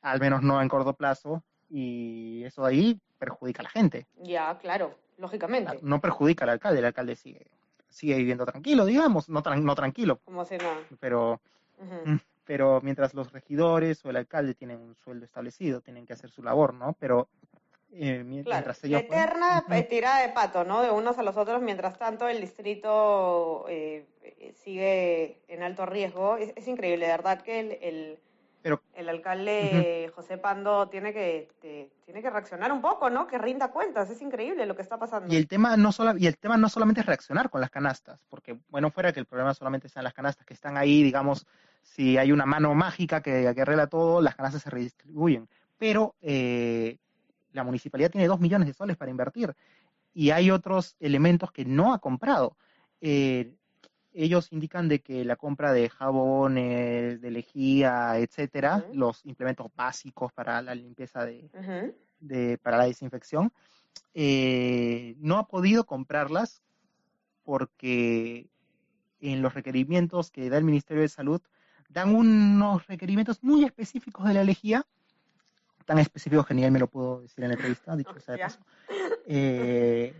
al 0.02 0.20
menos 0.20 0.42
no 0.42 0.60
en 0.60 0.68
corto 0.68 0.94
plazo, 0.94 1.42
y 1.70 2.42
eso 2.44 2.64
ahí 2.64 2.98
perjudica 3.18 3.62
a 3.62 3.64
la 3.64 3.70
gente. 3.70 4.06
Ya, 4.16 4.58
claro, 4.58 4.94
lógicamente. 5.18 5.78
No 5.82 6.00
perjudica 6.00 6.44
al 6.44 6.50
alcalde, 6.50 6.80
el 6.80 6.86
alcalde 6.86 7.16
sigue, 7.16 7.46
sigue 7.88 8.16
viviendo 8.16 8.44
tranquilo, 8.44 8.84
digamos, 8.84 9.28
no, 9.28 9.40
no 9.40 9.74
tranquilo. 9.74 10.20
Como 10.24 10.44
si 10.44 10.58
no. 10.58 10.70
Pero, 10.98 11.40
pero 12.44 12.80
mientras 12.82 13.14
los 13.14 13.32
regidores 13.32 14.04
o 14.04 14.10
el 14.10 14.16
alcalde 14.16 14.54
tienen 14.54 14.80
un 14.80 14.96
sueldo 14.96 15.24
establecido, 15.24 15.80
tienen 15.80 16.06
que 16.06 16.14
hacer 16.14 16.30
su 16.30 16.42
labor, 16.42 16.74
¿no? 16.74 16.96
Pero 16.98 17.28
eh, 17.92 18.24
mientras 18.24 18.82
ellos... 18.84 19.02
Eterna 19.02 19.64
tirada 19.88 20.22
de 20.22 20.30
pato, 20.30 20.64
¿no? 20.64 20.82
De 20.82 20.90
unos 20.90 21.18
a 21.18 21.22
los 21.22 21.36
otros, 21.36 21.62
mientras 21.62 21.98
tanto 21.98 22.28
el 22.28 22.40
distrito 22.40 23.64
eh, 23.68 24.06
sigue 24.54 25.40
en 25.46 25.62
alto 25.62 25.86
riesgo. 25.86 26.36
Es, 26.36 26.66
increíble, 26.66 27.06
de 27.06 27.12
verdad 27.12 27.42
que 27.42 27.60
el 27.60 27.78
el 27.80 28.18
alcalde 29.08 30.10
José 30.14 30.38
Pando 30.38 30.88
tiene 30.88 31.12
que, 31.12 31.48
tiene 32.04 32.22
que 32.22 32.30
reaccionar 32.30 32.72
un 32.72 32.80
poco, 32.80 33.10
¿no? 33.10 33.26
Que 33.26 33.38
rinda 33.38 33.68
cuentas. 33.68 34.10
Es 34.10 34.20
increíble 34.22 34.66
lo 34.66 34.76
que 34.76 34.82
está 34.82 34.98
pasando. 34.98 35.32
Y 35.32 35.36
el 35.36 35.48
tema 35.48 35.76
no 35.76 35.92
solo, 35.92 36.16
y 36.16 36.26
el 36.26 36.38
tema 36.38 36.56
no 36.56 36.68
solamente 36.68 37.00
es 37.00 37.06
reaccionar 37.06 37.50
con 37.50 37.60
las 37.60 37.70
canastas, 37.70 38.20
porque 38.28 38.58
bueno 38.68 38.90
fuera 38.90 39.12
que 39.12 39.20
el 39.20 39.26
problema 39.26 39.54
solamente 39.54 39.88
sean 39.88 40.04
las 40.04 40.14
canastas 40.14 40.46
que 40.46 40.54
están 40.54 40.76
ahí, 40.76 41.02
digamos, 41.02 41.46
si 41.82 42.18
hay 42.18 42.32
una 42.32 42.46
mano 42.46 42.74
mágica 42.74 43.22
que, 43.22 43.50
que 43.54 43.62
arregla 43.62 43.86
todo, 43.86 44.20
las 44.20 44.36
canastas 44.36 44.62
se 44.62 44.70
redistribuyen. 44.70 45.48
Pero 45.78 46.14
eh, 46.20 46.98
la 47.52 47.64
municipalidad 47.64 48.10
tiene 48.10 48.28
dos 48.28 48.40
millones 48.40 48.68
de 48.68 48.74
soles 48.74 48.96
para 48.96 49.10
invertir 49.10 49.54
y 50.12 50.30
hay 50.30 50.50
otros 50.50 50.96
elementos 51.00 51.52
que 51.52 51.64
no 51.64 51.94
ha 51.94 51.98
comprado. 51.98 52.56
Eh, 53.00 53.54
ellos 54.12 54.52
indican 54.52 54.88
de 54.88 55.00
que 55.00 55.24
la 55.24 55.36
compra 55.36 55.72
de 55.72 55.88
jabones, 55.88 57.20
de 57.20 57.30
lejía, 57.30 58.18
etcétera, 58.18 58.84
los 58.92 59.24
implementos 59.24 59.68
básicos 59.74 60.32
para 60.32 60.60
la 60.62 60.74
limpieza 60.74 61.24
de, 61.24 62.58
para 62.62 62.78
la 62.78 62.86
desinfección, 62.86 63.52
eh, 64.14 65.14
no 65.18 65.38
ha 65.38 65.46
podido 65.46 65.84
comprarlas 65.84 66.62
porque 67.44 68.48
en 69.20 69.42
los 69.42 69.54
requerimientos 69.54 70.30
que 70.30 70.48
da 70.48 70.58
el 70.58 70.64
Ministerio 70.64 71.02
de 71.02 71.08
Salud 71.08 71.40
dan 71.88 72.14
unos 72.14 72.86
requerimientos 72.86 73.42
muy 73.42 73.64
específicos 73.64 74.26
de 74.26 74.34
la 74.34 74.44
lejía, 74.44 74.86
tan 75.84 75.98
específicos 75.98 76.46
que 76.46 76.54
él 76.54 76.70
me 76.70 76.78
lo 76.78 76.88
puedo 76.88 77.20
decir 77.20 77.42
en 77.44 77.50
la 77.50 77.54
entrevista, 77.54 77.96
dicho 77.96 78.18
sea 78.20 78.34
de 78.34 78.40
paso. 78.40 78.60
Eh, 79.26 80.14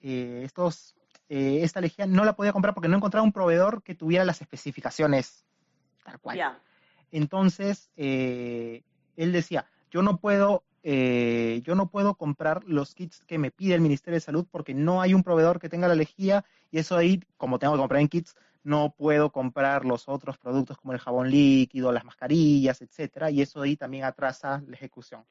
eh, 0.00 0.42
estos, 0.44 0.96
eh, 1.34 1.62
esta 1.62 1.80
lejía 1.80 2.06
no 2.06 2.24
la 2.24 2.34
podía 2.34 2.52
comprar 2.52 2.74
porque 2.74 2.88
no 2.88 2.96
encontraba 2.96 3.24
un 3.24 3.32
proveedor 3.32 3.82
que 3.82 3.94
tuviera 3.94 4.24
las 4.24 4.42
especificaciones 4.42 5.46
tal 6.04 6.18
cual. 6.18 6.58
Entonces, 7.10 7.90
él 7.96 8.82
decía, 9.16 9.66
yo 9.90 10.02
no 10.02 10.18
puedo 10.18 10.64
yo 10.84 11.74
no 11.76 11.86
puedo 11.90 12.16
comprar 12.16 12.64
los 12.64 12.94
kits 12.94 13.24
que 13.24 13.38
me 13.38 13.52
pide 13.52 13.74
el 13.74 13.80
Ministerio 13.80 14.16
de 14.16 14.20
Salud 14.20 14.46
porque 14.50 14.74
no 14.74 15.00
hay 15.00 15.14
un 15.14 15.22
proveedor 15.22 15.60
que 15.60 15.68
tenga 15.68 15.86
la 15.86 15.94
lejía 15.94 16.44
y 16.72 16.80
eso 16.80 16.96
ahí, 16.96 17.20
como 17.36 17.58
tengo 17.60 17.74
que 17.74 17.80
comprar 17.80 18.00
en 18.00 18.08
kits, 18.08 18.34
no 18.64 18.94
puedo 18.96 19.30
comprar 19.30 19.84
los 19.84 20.08
otros 20.08 20.38
productos 20.38 20.78
como 20.78 20.92
el 20.92 20.98
jabón 20.98 21.30
líquido, 21.30 21.92
las 21.92 22.04
mascarillas, 22.04 22.80
etcétera, 22.82 23.30
y 23.30 23.42
eso 23.42 23.62
ahí 23.62 23.76
también 23.76 24.04
atrasa 24.04 24.62
la 24.66 24.76
ejecución. 24.76 25.24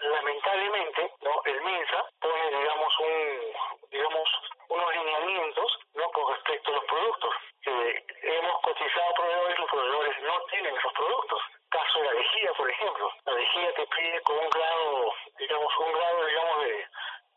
Lamentablemente, 0.00 1.10
¿no? 1.22 1.30
el 1.44 1.60
MINSA 1.62 2.00
pone, 2.20 2.44
digamos, 2.46 2.92
un, 3.00 3.90
digamos, 3.90 4.28
unos 4.68 4.88
lineamientos 4.94 5.66
¿no? 5.94 6.04
con 6.12 6.34
respecto 6.34 6.70
a 6.70 6.74
los 6.74 6.84
productos. 6.84 7.30
hemos 7.66 8.56
cotizado 8.62 9.10
proveedores, 9.16 9.58
los 9.58 9.70
proveedores 9.70 10.16
no 10.36 10.44
tienen 10.46 10.76
esos 10.76 10.92
productos. 10.92 11.42
Caso 11.70 11.98
de 11.98 12.06
la 12.06 12.12
lejía, 12.12 12.52
por 12.54 12.70
ejemplo. 12.70 13.12
La 13.24 13.32
lejía 13.32 13.74
te 13.74 13.86
pide 13.86 14.20
con 14.22 14.38
un 14.38 14.50
grado, 14.50 15.14
digamos, 15.38 15.76
un 15.78 15.92
grado, 15.92 16.26
digamos, 16.26 16.64
de, 16.64 16.88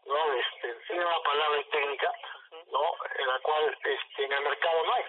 ¿no? 0.05 0.33
Este, 0.33 0.73
tiene 0.87 1.05
una 1.05 1.19
palabra 1.21 1.63
técnica, 1.71 2.13
¿no? 2.71 2.95
En 3.17 3.27
la 3.27 3.39
cual 3.39 3.77
este, 3.83 4.23
en 4.23 4.33
el 4.33 4.41
mercado 4.41 4.85
no 4.85 4.93
hay. 4.93 5.05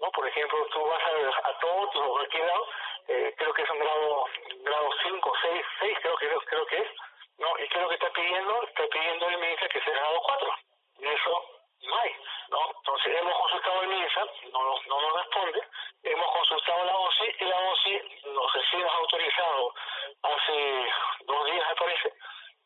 ¿no? 0.00 0.10
Por 0.10 0.28
ejemplo, 0.28 0.66
tú 0.72 0.84
vas 0.84 1.02
a, 1.02 1.48
a 1.48 1.58
todos 1.58 1.96
o 1.96 2.12
cualquier 2.12 2.46
lado, 2.46 2.68
eh, 3.08 3.34
creo 3.38 3.52
que 3.54 3.62
es 3.62 3.70
un 3.70 3.78
grado 3.78 4.26
grado 4.62 4.88
5, 5.02 5.32
6, 5.42 5.64
6 5.80 5.98
creo 6.02 6.16
que 6.16 6.28
creo 6.46 6.66
que 6.66 6.78
es, 6.78 6.90
¿no? 7.38 7.48
Y 7.58 7.68
creo 7.68 7.88
que 7.88 7.94
está 7.94 8.10
pidiendo, 8.10 8.62
está 8.62 8.86
pidiendo 8.88 9.28
el 9.28 9.38
MINSA 9.38 9.68
que 9.68 9.80
sea 9.80 9.94
grado 9.94 10.20
4. 10.22 10.54
Y 10.98 11.06
eso 11.06 11.44
no 11.82 11.98
hay, 11.98 12.14
¿no? 12.48 12.72
Entonces 12.76 13.16
hemos 13.16 13.38
consultado 13.38 13.80
al 13.80 13.88
MINSA, 13.88 14.24
no 14.52 14.80
no 14.86 15.00
nos 15.00 15.12
responde, 15.14 15.62
hemos 16.02 16.32
consultado 16.32 16.82
a 16.82 16.84
la 16.84 16.96
OCI 16.98 17.36
y 17.40 17.44
la 17.44 17.58
OCI 17.58 18.02
nos 18.26 18.52
recién 18.52 18.86
ha 18.86 18.92
autorizado 18.92 19.74
hace 20.22 20.92
dos 21.26 21.44
días 21.46 21.68
me 21.68 21.76
parece, 21.76 22.12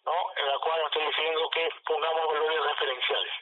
¿no? 0.04 0.14
En 0.36 0.46
la 0.46 0.58
cual 0.58 0.80
nos 0.80 0.96
está 0.96 1.06
diciendo 1.06 1.50
que 1.50 1.68
pongamos 1.86 2.26
valores 2.28 2.64
referenciales. 2.64 3.32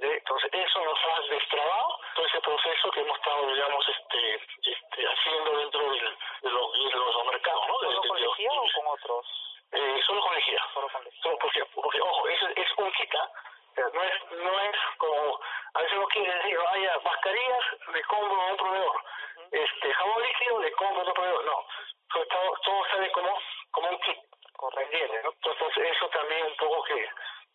Entonces, 0.00 0.50
eso 0.52 0.84
nos 0.84 0.98
ha 1.04 1.20
destrabado 1.30 2.00
todo 2.14 2.26
ese 2.26 2.40
proceso 2.40 2.90
que 2.90 3.00
hemos 3.00 3.16
estado, 3.16 3.46
digamos, 3.46 3.88
este, 3.88 4.34
este 4.62 5.06
haciendo 5.06 5.58
dentro 5.58 5.80
de, 5.80 6.00
los, 6.42 6.72
de 6.72 6.90
los 6.90 7.26
mercados, 7.26 7.68
¿no? 7.68 7.78
¿Solo 7.78 8.02
con 8.02 8.20
lejía 8.20 8.50
o 8.52 8.66
con 8.74 8.86
otros? 8.88 9.26
Eh, 9.72 10.00
solo 10.06 10.20
con 10.22 10.34
lejía. 10.34 10.60
Solo 10.74 10.88
con 10.88 11.04
lejía. 11.04 11.22
Solo 11.22 11.38
porque, 11.38 11.64
porque, 11.74 12.00
ojo, 12.00 12.28
es, 12.28 12.40
es 12.56 12.78
un 12.78 12.92
quita, 12.92 13.30
no 13.76 14.02
es, 14.02 14.30
no 14.30 14.60
es 14.60 14.76
como, 14.98 15.40
a 15.74 15.82
veces 15.82 15.98
no 15.98 16.06
quiere 16.06 16.34
decir, 16.34 16.58
haya 16.68 16.98
mascarillas, 17.04 17.64
le 17.92 18.02
compro 18.04 18.40
a 18.40 18.46
un 18.46 18.56
proveedor, 18.56 19.04
este 19.50 19.94
jabón 19.94 20.22
líquido, 20.22 20.60
le 20.60 20.72
compro 20.72 20.98
a 20.98 21.02
otro 21.02 21.14
proveedor, 21.14 21.44
no, 21.44 21.66
todo, 22.12 22.56
todo 22.62 22.84
sale 22.90 23.10
como, 23.12 23.38
como 23.72 23.88
un 23.88 23.98
kit, 24.00 24.18
correcto, 24.56 25.14
¿no? 25.24 25.30
Entonces 25.30 25.96
eso 25.96 26.08
también 26.10 26.46
un 26.46 26.56
poco 26.56 26.82
que 26.84 27.08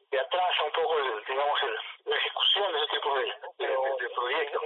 que 0.10 0.20
atrasa 0.20 0.64
un 0.66 0.72
poco, 0.74 0.94
el, 1.00 1.26
digamos, 1.28 1.60
el, 1.64 2.12
la 2.12 2.18
ejecución 2.18 2.74
de 2.74 2.80
ese 2.80 2.90
tipo 2.96 3.10
de, 3.16 3.26
de, 3.66 3.72
de 3.74 4.10
proyectos. 4.16 4.62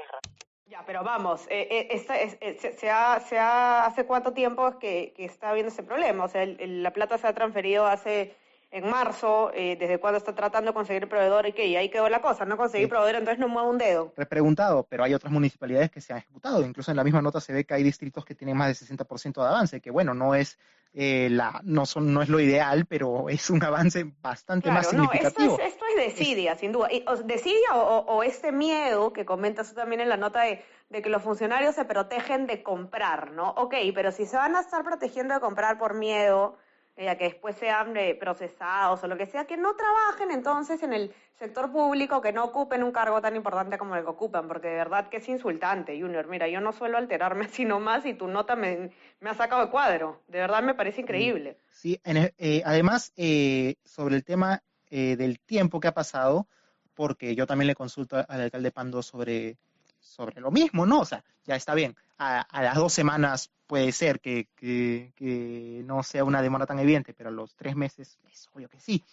Ya, 0.66 0.84
pero 0.86 1.04
vamos, 1.04 1.46
eh, 1.50 1.68
eh, 1.70 1.88
esta, 1.92 2.20
eh, 2.20 2.58
se, 2.60 2.74
se, 2.74 2.90
ha, 2.90 3.20
se 3.20 3.38
ha, 3.38 3.86
¿hace 3.86 4.06
cuánto 4.06 4.34
tiempo 4.34 4.80
que, 4.80 5.14
que 5.16 5.26
está 5.26 5.50
habiendo 5.50 5.72
ese 5.72 5.84
problema? 5.84 6.24
O 6.24 6.28
sea, 6.28 6.44
el, 6.44 6.60
el, 6.60 6.84
la 6.84 6.92
plata 6.92 7.18
se 7.18 7.28
ha 7.28 7.34
transferido 7.34 7.86
hace 7.86 8.36
en 8.74 8.90
marzo, 8.90 9.52
eh, 9.54 9.78
desde 9.80 10.00
cuando 10.00 10.18
está 10.18 10.34
tratando 10.34 10.72
de 10.72 10.74
conseguir 10.74 11.08
proveedor 11.08 11.46
y 11.46 11.54
que 11.54 11.68
y 11.68 11.76
ahí 11.76 11.90
quedó 11.90 12.10
la 12.10 12.24
cosa, 12.24 12.44
no 12.44 12.58
conseguir 12.58 12.88
sí. 12.88 12.90
proveedor, 12.90 13.20
entonces 13.20 13.40
no 13.40 13.48
mueve 13.48 13.70
un 13.70 13.78
dedo. 13.78 14.14
Repreguntado, 14.18 14.88
pero 14.90 15.04
hay 15.04 15.14
otras 15.14 15.32
municipalidades 15.32 15.92
que 15.92 16.02
se 16.02 16.12
han 16.12 16.20
ejecutado, 16.20 16.66
incluso 16.66 16.90
en 16.90 16.98
la 16.98 17.04
misma 17.04 17.22
nota 17.22 17.40
se 17.40 17.54
ve 17.54 17.66
que 17.66 17.76
hay 17.76 17.84
distritos 17.84 18.26
que 18.26 18.34
tienen 18.34 18.58
más 18.58 18.68
del 18.68 18.98
60% 18.98 19.44
de 19.44 19.48
avance, 19.48 19.80
que 19.80 19.92
bueno, 19.92 20.16
no 20.16 20.34
es 20.34 20.58
eh, 20.96 21.28
la, 21.32 21.60
no 21.64 21.86
son, 21.88 22.14
no 22.14 22.22
es 22.22 22.30
lo 22.30 22.40
ideal, 22.40 22.86
pero 22.86 23.28
es 23.30 23.50
un 23.50 23.64
avance 23.64 24.06
bastante 24.22 24.66
claro, 24.66 24.78
más 24.78 24.90
significativo. 24.90 25.58
No, 25.58 25.64
esto, 25.64 25.64
es, 25.64 25.74
esto 25.74 25.86
es 25.98 26.18
desidia, 26.18 26.54
es... 26.54 26.60
sin 26.60 26.72
duda. 26.72 26.88
Y, 26.92 27.04
o, 27.08 27.16
desidia 27.18 27.76
o, 27.76 28.06
o, 28.06 28.24
este 28.24 28.52
miedo 28.52 29.12
que 29.12 29.26
comentas 29.26 29.70
tú 29.70 29.76
también 29.76 30.02
en 30.02 30.10
la 30.10 30.18
nota 30.18 30.44
de, 30.44 30.64
de 30.90 31.02
que 31.02 31.10
los 31.10 31.24
funcionarios 31.24 31.74
se 31.76 31.86
protegen 31.86 32.46
de 32.46 32.62
comprar, 32.62 33.32
¿no? 33.32 33.50
Ok, 33.52 33.74
pero 33.96 34.12
si 34.12 34.26
se 34.26 34.38
van 34.38 34.56
a 34.56 34.62
estar 34.62 34.84
protegiendo 34.84 35.34
de 35.34 35.40
comprar 35.40 35.80
por 35.80 35.96
miedo, 35.96 36.58
eh, 36.96 37.18
que 37.18 37.26
después 37.26 37.56
sean 37.56 37.96
eh, 37.98 38.16
procesados 38.16 39.04
o 39.04 39.08
lo 39.08 39.18
que 39.18 39.26
sea, 39.26 39.46
que 39.46 39.58
no 39.58 39.76
trabajen 39.76 40.32
entonces 40.32 40.84
en 40.84 40.94
el 40.94 41.14
sector 41.40 41.72
público, 41.72 42.22
que 42.22 42.32
no 42.32 42.44
ocupen 42.46 42.84
un 42.84 42.92
cargo 42.92 43.20
tan 43.20 43.36
importante 43.36 43.78
como 43.78 43.96
el 43.96 44.04
que 44.04 44.10
ocupan, 44.10 44.48
porque 44.48 44.68
de 44.68 44.76
verdad 44.76 45.10
que 45.10 45.18
es 45.18 45.28
insultante, 45.28 46.00
Junior. 46.00 46.28
Mira, 46.28 46.48
yo 46.48 46.62
no 46.62 46.72
suelo 46.72 46.98
alterarme 46.98 47.48
sino 47.50 47.80
más 47.80 48.06
y 48.06 48.14
tu 48.14 48.28
nota 48.28 48.56
me, 48.56 48.92
me 49.20 49.30
ha 49.30 49.34
sacado 49.34 49.66
de 49.66 49.72
cuadro. 49.72 50.22
De 50.28 50.40
verdad 50.40 50.62
me 50.64 50.76
parece 50.76 51.02
increíble. 51.02 51.58
Sí, 51.72 52.00
en, 52.04 52.32
eh, 52.38 52.62
además, 52.66 53.12
eh, 53.18 53.76
sobre 53.84 54.16
el 54.16 54.24
tema 54.24 54.62
eh, 54.90 55.16
del 55.18 55.40
tiempo 55.40 55.80
que 55.80 55.88
ha 55.88 55.94
pasado, 55.94 56.48
porque 56.94 57.36
yo 57.36 57.48
también 57.48 57.68
le 57.68 57.76
consulto 57.76 58.18
al 58.18 58.42
alcalde 58.42 58.72
Pando 58.72 59.02
sobre 59.02 59.58
sobre 60.00 60.42
lo 60.42 60.52
mismo, 60.52 60.86
¿no? 60.86 61.00
O 61.00 61.06
sea, 61.06 61.24
ya 61.46 61.56
está 61.56 61.74
bien, 61.74 61.96
a, 62.18 62.42
a 62.42 62.62
las 62.62 62.76
dos 62.76 62.94
semanas 62.94 63.50
puede 63.74 63.92
ser 63.92 64.20
que, 64.20 65.82
no 65.88 66.04
sea 66.04 66.24
una 66.24 66.44
demora 66.44 66.68
tan 66.68 66.78
evidente, 66.78 67.16
pero 67.16 67.30
a 67.30 67.32
los 67.32 67.56
tres 67.56 67.76
meses 67.76 68.20
es 68.32 68.48
obvio 68.54 68.70
que 68.70 68.80
sí. 68.80 69.04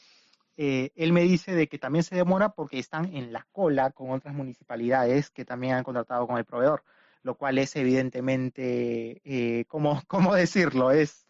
Eh, 0.59 0.90
él 0.97 1.14
me 1.14 1.23
dice 1.23 1.55
de 1.55 1.67
que 1.67 1.79
también 1.79 2.02
se 2.02 2.14
demora 2.14 2.50
porque 2.50 2.79
están 2.79 3.07
en 3.17 3.33
la 3.33 3.47
cola 3.52 3.90
con 3.90 4.11
otras 4.11 4.35
municipalidades 4.35 5.31
que 5.31 5.47
también 5.47 5.76
han 5.76 5.83
contratado 5.83 6.26
con 6.26 6.37
el 6.37 6.45
proveedor, 6.45 6.85
lo 7.23 7.37
cual 7.37 7.57
es 7.57 7.75
evidentemente, 7.75 9.23
eh, 9.25 9.64
¿cómo, 9.67 10.02
¿cómo 10.07 10.35
decirlo? 10.35 10.90
Es, 10.90 11.26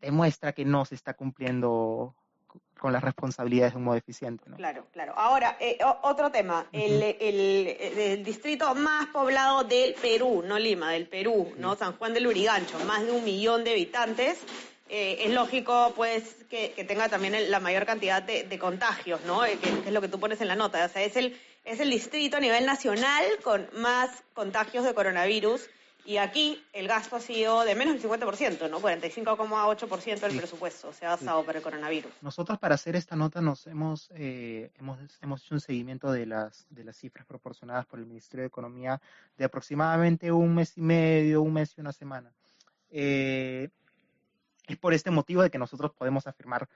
demuestra 0.00 0.54
que 0.54 0.64
no 0.64 0.86
se 0.86 0.94
está 0.94 1.12
cumpliendo 1.12 2.16
con 2.78 2.92
las 2.92 3.02
responsabilidades 3.02 3.72
de 3.72 3.78
un 3.78 3.84
modo 3.84 3.96
eficiente. 3.96 4.44
¿no? 4.48 4.56
Claro, 4.56 4.86
claro. 4.92 5.14
Ahora, 5.16 5.56
eh, 5.60 5.78
otro 6.02 6.30
tema, 6.30 6.66
uh 6.72 6.76
-huh. 6.76 6.84
el, 6.84 7.02
el, 7.20 7.98
el, 7.98 8.24
distrito 8.24 8.74
más 8.74 9.06
poblado 9.06 9.64
del 9.64 9.94
Perú, 9.94 10.42
no 10.44 10.58
Lima, 10.58 10.92
del 10.92 11.06
Perú, 11.06 11.52
¿no? 11.58 11.70
Uh 11.70 11.74
-huh. 11.74 11.78
San 11.78 11.96
Juan 11.96 12.14
del 12.14 12.26
Urigancho, 12.26 12.78
más 12.80 13.04
de 13.04 13.12
un 13.12 13.24
millón 13.24 13.64
de 13.64 13.72
habitantes. 13.72 14.38
Eh, 14.88 15.24
es 15.26 15.32
lógico, 15.32 15.92
pues, 15.96 16.22
que, 16.50 16.72
que, 16.72 16.84
tenga 16.84 17.08
también 17.08 17.50
la 17.50 17.58
mayor 17.58 17.86
cantidad 17.86 18.22
de, 18.22 18.44
de 18.44 18.58
contagios, 18.58 19.20
¿no? 19.24 19.44
Eh, 19.44 19.58
que, 19.58 19.70
que, 19.80 19.88
es 19.88 19.92
lo 19.92 20.00
que 20.00 20.08
tú 20.08 20.20
pones 20.20 20.40
en 20.40 20.48
la 20.48 20.56
nota. 20.56 20.84
O 20.84 20.88
sea, 20.88 21.02
es 21.02 21.16
el, 21.16 21.36
es 21.64 21.80
el 21.80 21.90
distrito 21.90 22.36
a 22.36 22.40
nivel 22.40 22.66
nacional 22.66 23.24
con 23.42 23.66
más 23.72 24.10
contagios 24.34 24.84
de 24.84 24.94
coronavirus. 24.94 25.68
Y 26.06 26.18
aquí 26.18 26.62
el 26.74 26.86
gasto 26.86 27.16
ha 27.16 27.20
sido 27.20 27.64
de 27.64 27.74
menos 27.74 28.00
del 28.00 28.10
50%, 28.10 28.68
¿no? 28.68 28.80
45,8% 28.80 30.20
del 30.20 30.32
sí. 30.32 30.38
presupuesto 30.38 30.92
se 30.92 31.06
ha 31.06 31.10
gastado 31.10 31.40
sí. 31.40 31.46
para 31.46 31.58
el 31.58 31.64
coronavirus. 31.64 32.12
Nosotros 32.20 32.58
para 32.58 32.74
hacer 32.74 32.94
esta 32.94 33.16
nota 33.16 33.40
nos 33.40 33.66
hemos, 33.66 34.10
eh, 34.14 34.70
hemos, 34.78 34.98
hemos 35.22 35.42
hecho 35.42 35.54
un 35.54 35.60
seguimiento 35.60 36.12
de 36.12 36.26
las, 36.26 36.66
de 36.68 36.84
las 36.84 36.96
cifras 36.96 37.26
proporcionadas 37.26 37.86
por 37.86 37.98
el 37.98 38.06
Ministerio 38.06 38.42
de 38.42 38.48
Economía 38.48 39.00
de 39.38 39.44
aproximadamente 39.44 40.30
un 40.30 40.54
mes 40.54 40.76
y 40.76 40.82
medio, 40.82 41.40
un 41.40 41.54
mes 41.54 41.74
y 41.76 41.80
una 41.80 41.92
semana. 41.92 42.30
Eh, 42.90 43.70
es 44.66 44.76
por 44.76 44.94
este 44.94 45.10
motivo 45.10 45.42
de 45.42 45.50
que 45.50 45.58
nosotros 45.58 45.92
podemos 45.92 46.26
afirmar 46.26 46.68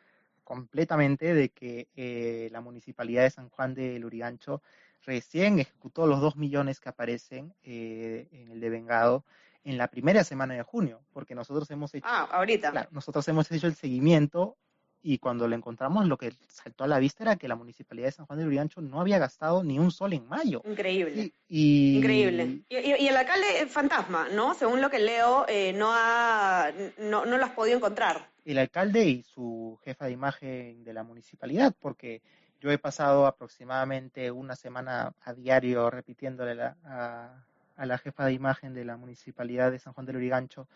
completamente 0.49 1.35
de 1.35 1.51
que 1.51 1.89
eh, 1.95 2.49
la 2.53 2.63
Municipalidad 2.63 3.25
de 3.25 3.31
San 3.31 3.51
Juan 3.51 3.75
de 3.75 3.99
Lurigancho 3.99 4.63
recién 5.05 5.59
ejecutó 5.59 6.07
los 6.07 6.23
dos 6.23 6.37
millones 6.37 6.81
que 6.81 6.89
aparecen 6.89 7.53
eh, 7.65 8.29
en 8.33 8.53
el 8.53 8.59
devengado 8.59 9.27
en 9.63 9.77
la 9.77 9.89
primera 9.89 10.25
semana 10.25 10.55
de 10.55 10.63
junio, 10.63 11.03
porque 11.13 11.35
nosotros 11.35 11.71
hemos 11.71 11.93
hecho... 11.95 12.07
Ah, 12.09 12.27
ahorita. 12.33 12.71
Claro, 12.71 12.89
nosotros 12.93 13.29
hemos 13.29 13.53
hecho 13.53 13.67
el 13.67 13.75
seguimiento 13.75 14.57
y 15.03 15.19
cuando 15.19 15.47
lo 15.49 15.55
encontramos 15.55 16.07
lo 16.07 16.17
que 16.17 16.33
saltó 16.49 16.85
a 16.85 16.89
la 16.89 16.99
vista 16.99 17.25
era 17.25 17.37
que 17.37 17.47
la 17.47 17.55
Municipalidad 17.55 18.07
de 18.07 18.13
San 18.13 18.25
Juan 18.25 18.39
de 18.39 18.47
Lurigancho 18.47 18.81
no 18.81 19.03
había 19.03 19.19
gastado 19.19 19.63
ni 19.63 19.79
un 19.79 19.91
sol 19.91 20.15
en 20.15 20.27
mayo. 20.27 20.63
Increíble. 20.65 21.31
Y, 21.47 21.95
y... 21.95 21.99
Increíble. 21.99 22.63
Y, 22.71 22.77
y, 22.77 22.95
y, 23.01 23.09
el 23.09 23.17
alcalde 23.19 23.67
fantasma, 23.67 24.29
¿no? 24.31 24.55
Según 24.55 24.81
lo 24.81 24.89
que 24.89 24.99
leo, 24.99 25.45
eh, 25.47 25.75
no, 25.75 25.91
ha, 25.93 26.73
no, 26.97 27.27
no 27.27 27.37
lo 27.37 27.45
has 27.45 27.53
podido 27.53 27.77
encontrar. 27.77 28.31
El 28.51 28.59
alcalde 28.59 29.05
y 29.05 29.23
su 29.25 29.79
jefa 29.85 30.07
de 30.07 30.13
imagen 30.13 30.83
de 30.83 30.95
la 30.95 31.03
municipalidad, 31.03 31.75
porque 31.79 32.23
yo 32.61 32.71
he 32.71 32.79
pasado 32.79 33.27
aproximadamente 33.27 34.31
una 34.31 34.57
semana 34.57 35.13
a 35.23 35.35
diario 35.35 35.91
repitiéndole 35.91 36.55
la, 36.55 36.77
a, 36.85 37.45
a, 37.77 37.85
la 37.87 37.99
jefa 37.99 38.25
de 38.25 38.33
imagen 38.33 38.73
de 38.73 38.87
la 38.87 38.97
municipalidad 38.97 39.71
de 39.71 39.79
San 39.79 39.93
Juan 39.93 40.07
del 40.07 40.17
Urigancho, 40.17 40.67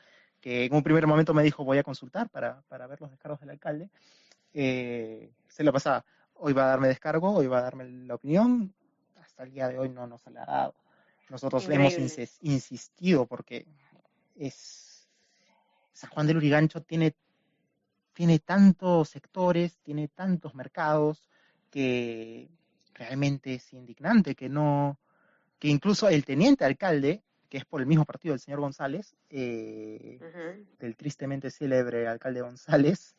que 0.42 0.66
en 0.66 0.74
un 0.74 0.82
primer 0.82 1.06
momento 1.06 1.32
me 1.32 1.42
dijo 1.42 1.64
voy 1.64 1.78
a 1.78 1.82
consultar 1.82 2.28
para, 2.28 2.60
para 2.68 2.86
ver 2.86 3.00
los 3.00 3.10
descargos 3.10 3.40
del 3.40 3.48
alcalde. 3.48 3.88
Eh, 4.52 5.32
se 5.48 5.64
lo 5.64 5.72
pasaba, 5.72 6.04
hoy 6.34 6.52
va 6.52 6.64
a 6.64 6.68
darme 6.68 6.88
descargo, 6.88 7.32
hoy 7.32 7.46
va 7.46 7.60
a 7.60 7.62
darme 7.62 7.88
la 7.88 8.16
opinión, 8.16 8.74
hasta 9.18 9.44
el 9.44 9.50
día 9.50 9.68
de 9.68 9.78
hoy 9.78 9.88
no 9.88 10.06
nos 10.06 10.26
ha 10.26 10.30
dado. 10.30 10.74
Nosotros 11.30 11.64
Increíble. 11.64 11.86
hemos 11.86 12.18
ins 12.18 12.38
insistido 12.42 13.24
porque 13.24 13.66
es 14.36 15.08
San 15.92 16.10
Juan 16.10 16.26
del 16.26 16.36
Urigancho 16.36 16.82
tiene, 16.82 17.14
tiene 18.12 18.38
tantos 18.38 19.08
sectores, 19.08 19.78
tiene 19.82 20.08
tantos 20.08 20.54
mercados, 20.54 21.28
que, 21.70 22.48
realmente 22.94 23.54
es 23.54 23.72
indignante 23.72 24.34
que 24.34 24.48
no, 24.48 24.98
que 25.58 25.68
incluso 25.68 26.08
el 26.08 26.24
teniente 26.24 26.64
alcalde, 26.64 27.22
que 27.48 27.58
es 27.58 27.64
por 27.64 27.80
el 27.80 27.86
mismo 27.86 28.04
partido 28.04 28.32
del 28.32 28.40
señor 28.40 28.60
González, 28.60 29.14
eh, 29.30 30.18
del 30.78 30.96
tristemente 30.96 31.50
célebre 31.50 32.06
alcalde 32.06 32.40
González, 32.40 33.16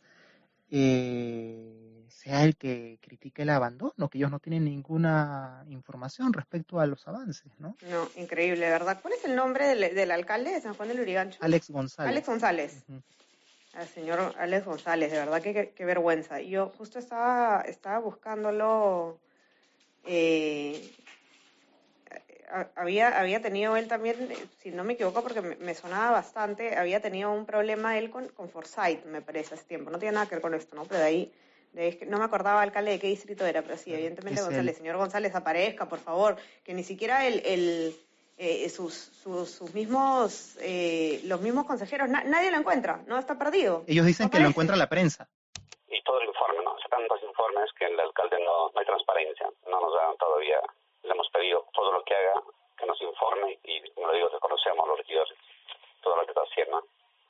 eh, 0.72 2.06
sea 2.10 2.44
el 2.44 2.56
que 2.56 2.98
critique 3.02 3.44
el 3.44 3.50
abandono, 3.50 4.10
que 4.10 4.18
ellos 4.18 4.32
no 4.32 4.40
tienen 4.40 4.66
ninguna 4.66 5.64
información 5.68 6.34
respecto 6.34 6.80
a 6.80 6.88
los 6.88 7.08
avances, 7.08 7.52
¿no? 7.60 7.76
No, 7.90 8.10
increíble, 8.16 8.70
¿verdad? 8.70 9.00
¿Cuál 9.02 9.14
es 9.14 9.26
el 9.26 9.36
nombre 9.36 9.76
del, 9.76 10.12
alcalde 10.12 10.52
de 10.52 10.62
San 10.62 10.74
Juan 10.74 10.90
del 10.90 11.02
Urigancho? 11.02 11.38
Alex 11.42 11.70
González. 11.70 12.10
Alex 12.10 12.28
González. 12.28 12.84
Al 13.74 13.88
señor 13.88 14.36
Alex 14.38 14.66
González, 14.66 15.12
de 15.12 15.18
verdad 15.18 15.42
que 15.42 15.74
qué 15.76 15.86
vergüenza. 15.86 16.40
Yo 16.42 16.72
justo 16.78 17.00
estaba, 17.00 17.62
estaba 17.62 18.00
buscándolo 18.00 19.20
eh, 20.06 20.92
había, 22.76 23.20
había 23.20 23.42
tenido 23.42 23.76
él 23.76 23.88
también, 23.88 24.30
si 24.62 24.72
no 24.72 24.84
me 24.84 24.94
equivoco, 24.94 25.22
porque 25.24 25.42
me, 25.42 25.74
sonaba 25.74 26.12
bastante, 26.12 26.76
había 26.76 27.00
tenido 27.00 27.32
un 27.32 27.46
problema 27.46 27.98
él 27.98 28.10
con, 28.10 28.28
con 28.30 28.50
Forsyth, 28.50 29.06
me 29.06 29.22
parece, 29.22 29.56
hace 29.56 29.64
tiempo. 29.64 29.90
No 29.90 29.98
tiene 29.98 30.14
nada 30.14 30.28
que 30.28 30.36
ver 30.36 30.42
con 30.42 30.54
esto, 30.54 30.76
¿no? 30.76 30.86
Pero 30.86 31.00
de 31.00 31.06
ahí, 31.06 31.34
de 31.74 32.06
no 32.08 32.20
me 32.20 32.26
acordaba 32.26 32.62
alcalde 32.62 32.92
de 32.92 33.00
qué 33.00 33.08
distrito 33.08 33.46
era, 33.46 33.64
pero 33.64 33.78
sí, 33.78 33.94
evidentemente 33.94 34.42
González. 34.42 34.78
Señor 34.78 34.98
González, 34.98 35.34
aparezca, 35.34 35.88
por 35.88 36.00
favor, 36.00 36.38
que 36.64 36.74
ni 36.74 36.84
siquiera 36.84 37.26
el, 37.26 37.42
el 37.46 37.96
eh, 38.38 38.70
sus, 38.70 38.94
sus, 38.94 39.74
mismos, 39.74 40.58
eh, 40.62 41.22
los 41.26 41.42
mismos 41.42 41.66
consejeros, 41.66 42.10
nadie 42.10 42.52
lo 42.52 42.58
encuentra, 42.58 43.04
no 43.08 43.18
está 43.18 43.38
perdido. 43.38 43.84
Ellos 43.88 44.06
dicen 44.06 44.30
que 44.30 44.40
lo 44.40 44.48
encuentra 44.48 44.76
la 44.76 44.90
prensa. 44.90 45.28
Y 45.88 46.02
todo 46.04 46.20
el 46.22 46.28
informe, 46.28 46.64
¿no? 46.64 46.76
Se 46.80 46.90
tantos 46.90 47.22
informes 47.24 47.70
que 47.78 47.86
el 47.86 48.00
alcalde 48.00 48.38
no, 48.44 48.70
no 48.70 48.80
hay 48.80 48.86
transparencia, 48.86 49.50
no 49.70 49.80
nos 49.80 49.94
dan 49.94 50.18
todavía 50.18 50.60
le 51.04 51.12
hemos 51.12 51.30
pedido 51.30 51.66
todo 51.74 51.92
lo 51.92 52.04
que 52.04 52.16
haga, 52.16 52.42
que 52.78 52.86
nos 52.86 53.00
informe 53.02 53.60
y, 53.64 53.90
como 53.92 54.08
le 54.08 54.18
digo, 54.18 54.30
reconocemos 54.30 54.84
a 54.84 54.88
los 54.88 54.98
regidores 54.98 55.38
todo 56.02 56.16
lo 56.16 56.26
que 56.26 56.32
está 56.32 56.42
haciendo. 56.42 56.84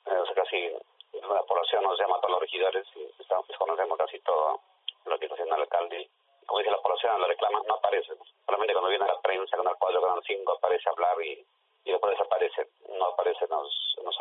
Eh, 0.06 0.18
o 0.18 0.26
sea, 0.26 0.36
casi 0.36 0.70
la 1.14 1.44
población 1.44 1.84
nos 1.84 2.00
llama 2.00 2.18
a 2.18 2.22
todos 2.22 2.32
los 2.32 2.42
regidores 2.42 2.86
y 2.96 3.22
estamos, 3.22 3.46
conocemos 3.58 3.98
casi 3.98 4.20
todo 4.20 4.62
lo 5.06 5.18
que 5.18 5.26
está 5.26 5.36
haciendo 5.36 5.56
el 5.56 5.62
alcalde. 5.62 6.10
Como 6.46 6.60
dice 6.60 6.72
la 6.72 6.82
población, 6.82 7.22
lo 7.22 7.28
reclama, 7.28 7.62
no 7.68 7.76
aparece. 7.76 8.14
Solamente 8.46 8.74
cuando 8.74 8.90
viene 8.90 9.08
la 9.08 9.20
prensa, 9.22 9.58
con 9.58 9.68
el 9.68 9.76
cuadro, 9.76 10.02
con 10.02 10.18
el 10.18 10.24
5, 10.24 10.52
aparece 10.52 10.90
a 10.90 10.92
hablar 10.92 11.18
y, 11.24 11.46
y 11.86 11.92
después 11.92 12.12
desaparece. 12.12 12.68
No 12.90 13.06
aparece 13.06 13.46
en 13.46 13.52
los, 13.52 13.96
en 13.98 14.06
los 14.06 14.18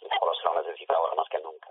La 0.00 0.18
población 0.18 0.54
lo 0.54 0.62
necesita 0.62 0.94
ahora 0.94 1.14
más 1.14 1.28
que 1.28 1.38
nunca. 1.40 1.68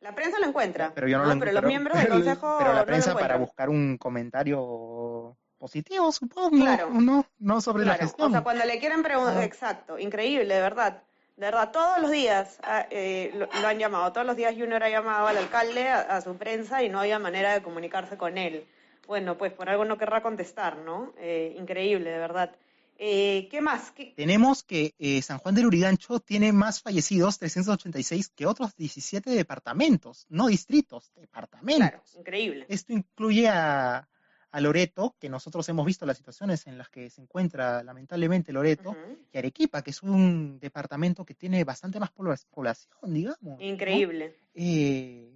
La 0.00 0.14
prensa 0.14 0.38
lo 0.38 0.46
encuentra. 0.58 0.92
Pero 0.94 1.08
yo 1.08 1.18
no, 1.18 1.32
lo 1.32 1.38
pero 1.38 1.52
los 1.52 1.64
miembros 1.64 1.98
del 1.98 2.08
consejo. 2.08 2.56
Pero 2.58 2.72
la 2.72 2.84
prensa 2.84 3.14
para 3.14 3.36
buscar 3.36 3.68
un 3.68 3.96
comentario 3.96 5.36
positivo, 5.58 6.12
supongo, 6.12 6.50
claro. 6.50 6.90
no, 6.90 7.26
no 7.38 7.60
sobre 7.60 7.84
la 7.84 7.94
gestión. 7.94 8.28
O 8.28 8.30
sea, 8.30 8.42
cuando 8.42 8.64
le 8.64 8.78
quieren 8.78 9.02
preguntar, 9.02 9.42
exacto, 9.42 9.98
increíble, 9.98 10.54
de 10.54 10.60
verdad. 10.60 11.02
De 11.36 11.46
verdad, 11.46 11.70
todos 11.70 11.98
los 12.00 12.10
días 12.10 12.58
ah, 12.64 12.86
eh, 12.90 13.32
lo, 13.34 13.68
han 13.68 13.78
llamado, 13.78 14.12
todos 14.12 14.26
los 14.26 14.36
días 14.36 14.54
Junior 14.56 14.82
ha 14.82 14.88
llamado 14.88 15.28
al 15.28 15.36
alcalde, 15.36 15.88
a, 15.88 16.20
su 16.20 16.36
prensa, 16.36 16.82
y 16.82 16.88
no 16.88 16.98
había 16.98 17.20
manera 17.20 17.52
de 17.52 17.62
comunicarse 17.62 18.16
con 18.16 18.38
él. 18.38 18.66
Bueno, 19.06 19.38
pues 19.38 19.52
por 19.52 19.68
algo 19.68 19.84
no 19.84 19.98
querrá 19.98 20.20
contestar, 20.20 20.76
¿no? 20.78 21.12
Eh, 21.16 21.54
increíble, 21.56 22.10
de 22.10 22.18
verdad. 22.18 22.50
Eh, 22.98 23.48
¿Qué 23.50 23.60
más? 23.60 23.94
Tenemos 24.16 24.64
que 24.64 24.94
San 25.22 25.38
Juan 25.38 25.54
del 25.54 25.66
Urigancho 25.66 26.20
tiene 26.20 26.52
más 26.52 26.82
fallecidos, 26.82 27.38
386, 27.38 28.30
que 28.30 28.46
otros 28.46 28.74
17 28.76 29.30
departamentos, 29.30 30.26
no 30.28 30.48
distritos, 30.48 31.12
departamentos. 31.14 31.88
Claro, 31.90 32.02
increíble. 32.18 32.66
Esto 32.68 32.92
incluye 32.92 33.48
a, 33.48 34.08
a 34.50 34.60
Loreto, 34.60 35.14
que 35.18 35.28
nosotros 35.28 35.68
hemos 35.68 35.84
visto 35.84 36.06
las 36.06 36.16
situaciones 36.16 36.66
en 36.66 36.78
las 36.78 36.88
que 36.88 37.10
se 37.10 37.20
encuentra 37.20 37.82
lamentablemente 37.82 38.52
Loreto, 38.52 38.96
y 39.32 39.38
Arequipa, 39.38 39.82
que 39.82 39.90
es 39.90 40.02
un 40.02 40.58
departamento 40.58 41.24
que 41.24 41.34
tiene 41.34 41.64
bastante 41.64 42.00
más 42.00 42.10
población, 42.10 43.12
digamos. 43.12 43.60
Increíble. 43.60 44.36
Eh, 44.54 45.34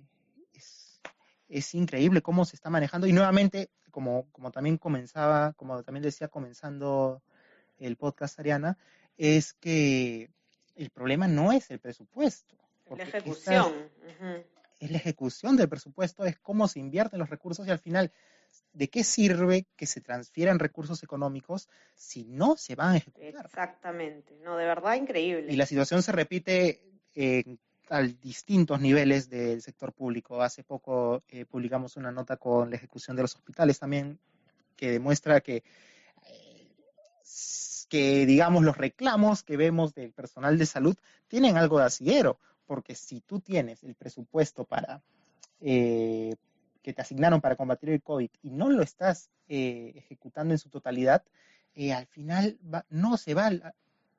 es, 1.48 1.74
increíble 1.74 2.22
cómo 2.22 2.44
se 2.46 2.56
está 2.56 2.70
manejando. 2.70 3.06
Y 3.06 3.12
nuevamente, 3.12 3.68
como, 3.90 4.26
como 4.32 4.50
también 4.50 4.78
comenzaba, 4.78 5.52
como 5.54 5.82
también 5.82 6.02
decía 6.02 6.28
comenzando 6.28 7.22
el 7.86 7.96
podcast 7.96 8.38
Ariana, 8.38 8.78
es 9.16 9.52
que 9.54 10.30
el 10.74 10.90
problema 10.90 11.28
no 11.28 11.52
es 11.52 11.70
el 11.70 11.78
presupuesto. 11.78 12.56
La 12.96 13.04
ejecución. 13.04 13.72
Es 14.80 14.90
la 14.90 14.98
ejecución 14.98 15.56
del 15.56 15.68
presupuesto, 15.68 16.24
es 16.24 16.38
cómo 16.40 16.66
se 16.66 16.80
invierten 16.80 17.20
los 17.20 17.30
recursos 17.30 17.66
y 17.66 17.70
al 17.70 17.78
final 17.78 18.12
¿de 18.72 18.88
qué 18.88 19.04
sirve 19.04 19.66
que 19.76 19.86
se 19.86 20.00
transfieran 20.00 20.58
recursos 20.58 21.02
económicos 21.02 21.68
si 21.94 22.24
no 22.24 22.56
se 22.56 22.74
van 22.74 22.94
a 22.94 22.96
ejecutar? 22.96 23.46
Exactamente, 23.46 24.36
no, 24.42 24.56
de 24.56 24.64
verdad 24.64 24.94
increíble. 24.94 25.52
Y 25.52 25.56
la 25.56 25.66
situación 25.66 26.02
se 26.02 26.12
repite 26.12 26.82
a 27.88 28.02
distintos 28.02 28.80
niveles 28.80 29.28
del 29.28 29.60
sector 29.60 29.92
público. 29.92 30.40
Hace 30.40 30.64
poco 30.64 31.22
eh, 31.28 31.44
publicamos 31.44 31.96
una 31.96 32.10
nota 32.10 32.36
con 32.36 32.70
la 32.70 32.76
ejecución 32.76 33.16
de 33.16 33.22
los 33.22 33.34
hospitales 33.36 33.78
también 33.78 34.18
que 34.76 34.90
demuestra 34.90 35.40
que, 35.40 35.56
eh, 36.26 36.68
que 37.92 38.24
digamos, 38.24 38.64
los 38.64 38.78
reclamos 38.78 39.42
que 39.42 39.58
vemos 39.58 39.94
del 39.94 40.12
personal 40.12 40.56
de 40.56 40.64
salud 40.64 40.96
tienen 41.28 41.58
algo 41.58 41.78
de 41.78 41.84
asidero, 41.84 42.38
porque 42.64 42.94
si 42.94 43.20
tú 43.20 43.40
tienes 43.40 43.84
el 43.84 43.94
presupuesto 43.94 44.64
para... 44.64 45.02
Eh, 45.60 46.34
que 46.82 46.94
te 46.94 47.02
asignaron 47.02 47.42
para 47.42 47.54
combatir 47.54 47.90
el 47.90 48.02
COVID 48.02 48.30
y 48.42 48.50
no 48.50 48.70
lo 48.70 48.82
estás 48.82 49.28
eh, 49.46 49.92
ejecutando 49.94 50.54
en 50.54 50.58
su 50.58 50.70
totalidad, 50.70 51.22
eh, 51.74 51.92
al 51.92 52.06
final 52.06 52.58
no 52.88 53.16
se 53.18 53.34
va, 53.34 53.50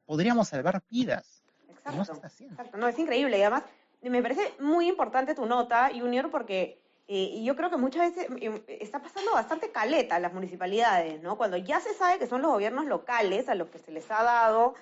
podríamos 0.05 0.49
salvar 0.49 0.81
vidas. 0.89 1.43
Exacto, 1.67 2.21
exacto, 2.39 2.77
no, 2.77 2.87
es 2.87 2.97
increíble. 2.97 3.37
Y 3.39 3.41
además 3.41 3.63
me 4.01 4.21
parece 4.21 4.53
muy 4.59 4.87
importante 4.87 5.35
tu 5.35 5.45
nota, 5.45 5.89
Junior, 5.93 6.31
porque 6.31 6.79
eh, 7.07 7.43
yo 7.43 7.55
creo 7.55 7.69
que 7.69 7.77
muchas 7.77 8.13
veces 8.13 8.27
está 8.67 9.01
pasando 9.01 9.33
bastante 9.33 9.71
caleta 9.71 10.19
las 10.19 10.33
municipalidades, 10.33 11.21
¿no? 11.21 11.37
Cuando 11.37 11.57
ya 11.57 11.79
se 11.79 11.93
sabe 11.93 12.19
que 12.19 12.27
son 12.27 12.41
los 12.41 12.51
gobiernos 12.51 12.85
locales 12.85 13.49
a 13.49 13.55
los 13.55 13.69
que 13.69 13.79
se 13.79 13.91
les 13.91 14.09
ha 14.09 14.23
dado 14.23 14.75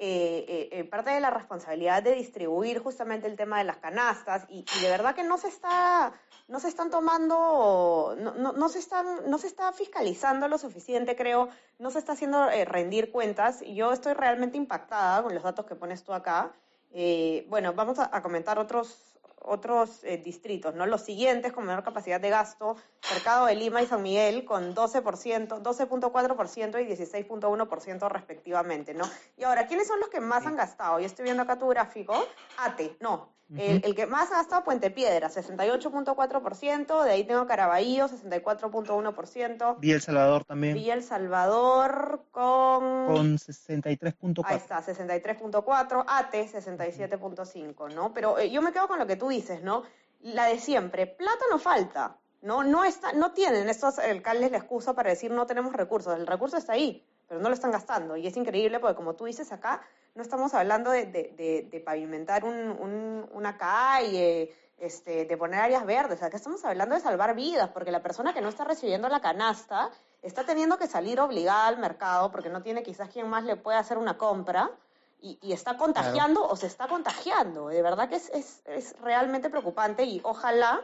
eh, 0.00 0.68
eh, 0.70 0.84
parte 0.84 1.10
de 1.10 1.18
la 1.18 1.30
responsabilidad 1.30 2.04
de 2.04 2.14
distribuir 2.14 2.78
justamente 2.78 3.26
el 3.26 3.36
tema 3.36 3.58
de 3.58 3.64
las 3.64 3.78
canastas 3.78 4.46
y, 4.48 4.64
de 4.80 4.88
verdad 4.88 5.12
que 5.12 5.24
no 5.24 5.38
se 5.38 5.48
está 5.48 6.12
no 6.46 6.60
se 6.60 6.68
están 6.68 6.88
tomando 6.88 8.14
no, 8.16 8.52
no, 8.52 8.68
se 8.68 8.78
están 8.78 9.28
no 9.28 9.38
se 9.38 9.48
está 9.48 9.72
fiscalizando 9.72 10.46
lo 10.46 10.56
suficiente 10.56 11.16
creo 11.16 11.48
no 11.80 11.90
se 11.90 11.98
está 11.98 12.12
haciendo 12.12 12.48
eh, 12.48 12.64
rendir 12.64 13.10
cuentas 13.10 13.60
y 13.60 13.74
yo 13.74 13.92
estoy 13.92 14.12
realmente 14.12 14.56
impactada 14.56 15.20
con 15.24 15.34
los 15.34 15.42
datos 15.42 15.66
que 15.66 15.74
pones 15.74 16.04
tú 16.04 16.12
acá 16.12 16.52
eh, 16.92 17.44
bueno 17.48 17.72
vamos 17.72 17.98
a 17.98 18.22
comentar 18.22 18.60
otros 18.60 19.07
otros 19.42 20.02
eh, 20.04 20.18
distritos, 20.18 20.74
¿no? 20.74 20.86
Los 20.86 21.02
siguientes 21.02 21.52
con 21.52 21.66
menor 21.66 21.82
capacidad 21.82 22.20
de 22.20 22.30
gasto, 22.30 22.76
Mercado 23.12 23.46
de 23.46 23.54
Lima 23.54 23.82
y 23.82 23.86
San 23.86 24.02
Miguel 24.02 24.44
con 24.44 24.74
12%, 24.74 25.62
12.4% 25.62 26.82
y 26.82 26.86
16.1% 26.92 28.08
respectivamente, 28.08 28.94
¿no? 28.94 29.04
Y 29.36 29.44
ahora, 29.44 29.66
¿quiénes 29.66 29.88
son 29.88 30.00
los 30.00 30.08
que 30.08 30.20
más 30.20 30.46
han 30.46 30.56
gastado? 30.56 30.98
Yo 31.00 31.06
estoy 31.06 31.24
viendo 31.24 31.42
acá 31.42 31.58
tu 31.58 31.68
gráfico. 31.68 32.14
ATE, 32.58 32.96
no, 33.00 33.30
el, 33.56 33.94
que 33.94 34.06
más 34.06 34.30
ha 34.30 34.36
gastado 34.36 34.62
Puente 34.62 34.90
Piedra, 34.90 35.30
68.4%, 35.30 37.04
de 37.04 37.10
ahí 37.10 37.24
tengo 37.24 37.46
Caraballo, 37.46 38.06
64.1%. 38.06 39.76
Villa 39.78 39.94
El 39.94 40.02
Salvador 40.02 40.44
también. 40.44 40.74
Villa 40.74 40.92
El 40.92 41.02
Salvador 41.02 42.24
con... 42.30 43.06
Con 43.06 43.38
63.4. 43.38 44.42
Ahí 44.44 44.56
está, 44.56 44.82
63.4, 44.82 46.04
ATE 46.06 46.46
67.5, 46.46 47.94
¿no? 47.94 48.12
Pero 48.12 48.38
eh, 48.38 48.50
yo 48.50 48.60
me 48.60 48.72
quedo 48.72 48.86
con 48.86 48.98
lo 48.98 49.06
que 49.06 49.16
tú 49.16 49.27
dices, 49.28 49.62
¿no? 49.62 49.84
La 50.20 50.46
de 50.46 50.58
siempre, 50.58 51.06
plata 51.06 51.44
no 51.50 51.58
falta, 51.58 52.16
¿no? 52.42 52.64
No, 52.64 52.84
está, 52.84 53.12
no 53.12 53.32
tienen 53.32 53.68
estos 53.68 53.98
alcaldes 53.98 54.50
la 54.50 54.58
excusa 54.58 54.94
para 54.94 55.10
decir 55.10 55.30
no 55.30 55.46
tenemos 55.46 55.72
recursos, 55.72 56.14
el 56.14 56.26
recurso 56.26 56.56
está 56.56 56.72
ahí, 56.72 57.06
pero 57.26 57.40
no 57.40 57.48
lo 57.48 57.54
están 57.54 57.70
gastando. 57.70 58.16
Y 58.16 58.26
es 58.26 58.36
increíble 58.36 58.80
porque 58.80 58.96
como 58.96 59.14
tú 59.14 59.26
dices 59.26 59.52
acá, 59.52 59.82
no 60.14 60.22
estamos 60.22 60.54
hablando 60.54 60.90
de, 60.90 61.82
pavimentar 61.84 62.44
una 62.44 63.56
calle, 63.56 64.54
este, 64.78 65.24
de 65.24 65.36
poner 65.36 65.60
áreas 65.60 65.84
verdes, 65.84 66.22
acá 66.22 66.36
estamos 66.36 66.64
hablando 66.64 66.94
de 66.94 67.00
salvar 67.00 67.34
vidas, 67.34 67.70
porque 67.70 67.90
la 67.90 68.02
persona 68.02 68.32
que 68.32 68.40
no 68.40 68.48
está 68.48 68.64
recibiendo 68.64 69.08
la 69.08 69.20
canasta 69.20 69.90
está 70.22 70.44
teniendo 70.44 70.78
que 70.78 70.86
salir 70.86 71.20
obligada 71.20 71.68
al 71.68 71.78
mercado 71.78 72.30
porque 72.30 72.48
no 72.48 72.62
tiene 72.62 72.82
quizás 72.82 73.08
quien 73.08 73.28
más 73.28 73.44
le 73.44 73.56
pueda 73.56 73.78
hacer 73.78 73.98
una 73.98 74.18
compra 74.18 74.70
y, 75.20 75.52
está 75.52 75.76
contagiando 75.76 76.46
o 76.46 76.56
se 76.56 76.66
está 76.66 76.88
contagiando. 76.88 77.68
De 77.68 77.82
verdad 77.82 78.08
que 78.08 78.16
es, 78.16 78.94
realmente 79.02 79.50
preocupante 79.50 80.04
y 80.04 80.20
ojalá 80.24 80.80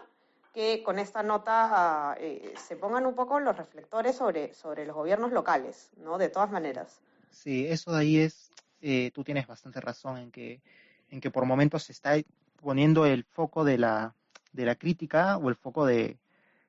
que 0.52 0.82
con 0.82 0.98
esta 0.98 1.22
nota 1.22 2.16
eh, 2.18 2.54
se 2.56 2.76
pongan 2.76 3.06
un 3.06 3.14
poco 3.14 3.40
los 3.40 3.56
reflectores 3.56 4.16
sobre, 4.16 4.54
sobre 4.54 4.86
los 4.86 4.94
gobiernos 4.94 5.32
locales, 5.32 5.90
¿no? 5.96 6.18
De 6.18 6.28
todas 6.28 6.50
maneras. 6.50 7.00
Sí, 7.30 7.66
eso 7.66 7.92
de 7.92 7.98
ahí 7.98 8.18
es 8.18 8.52
eh, 8.86 9.10
tú 9.14 9.24
tienes 9.24 9.46
bastante 9.46 9.80
razón 9.80 10.18
en 10.18 10.30
que, 10.30 10.60
en 11.08 11.18
que 11.18 11.30
por 11.30 11.46
momentos 11.46 11.84
se 11.84 11.92
está 11.92 12.16
poniendo 12.56 13.06
el 13.06 13.24
foco 13.24 13.64
de 13.64 13.78
la, 13.78 14.14
de 14.52 14.66
la 14.66 14.74
crítica 14.74 15.38
o 15.38 15.48
el 15.48 15.56
foco 15.56 15.86
de, 15.86 16.18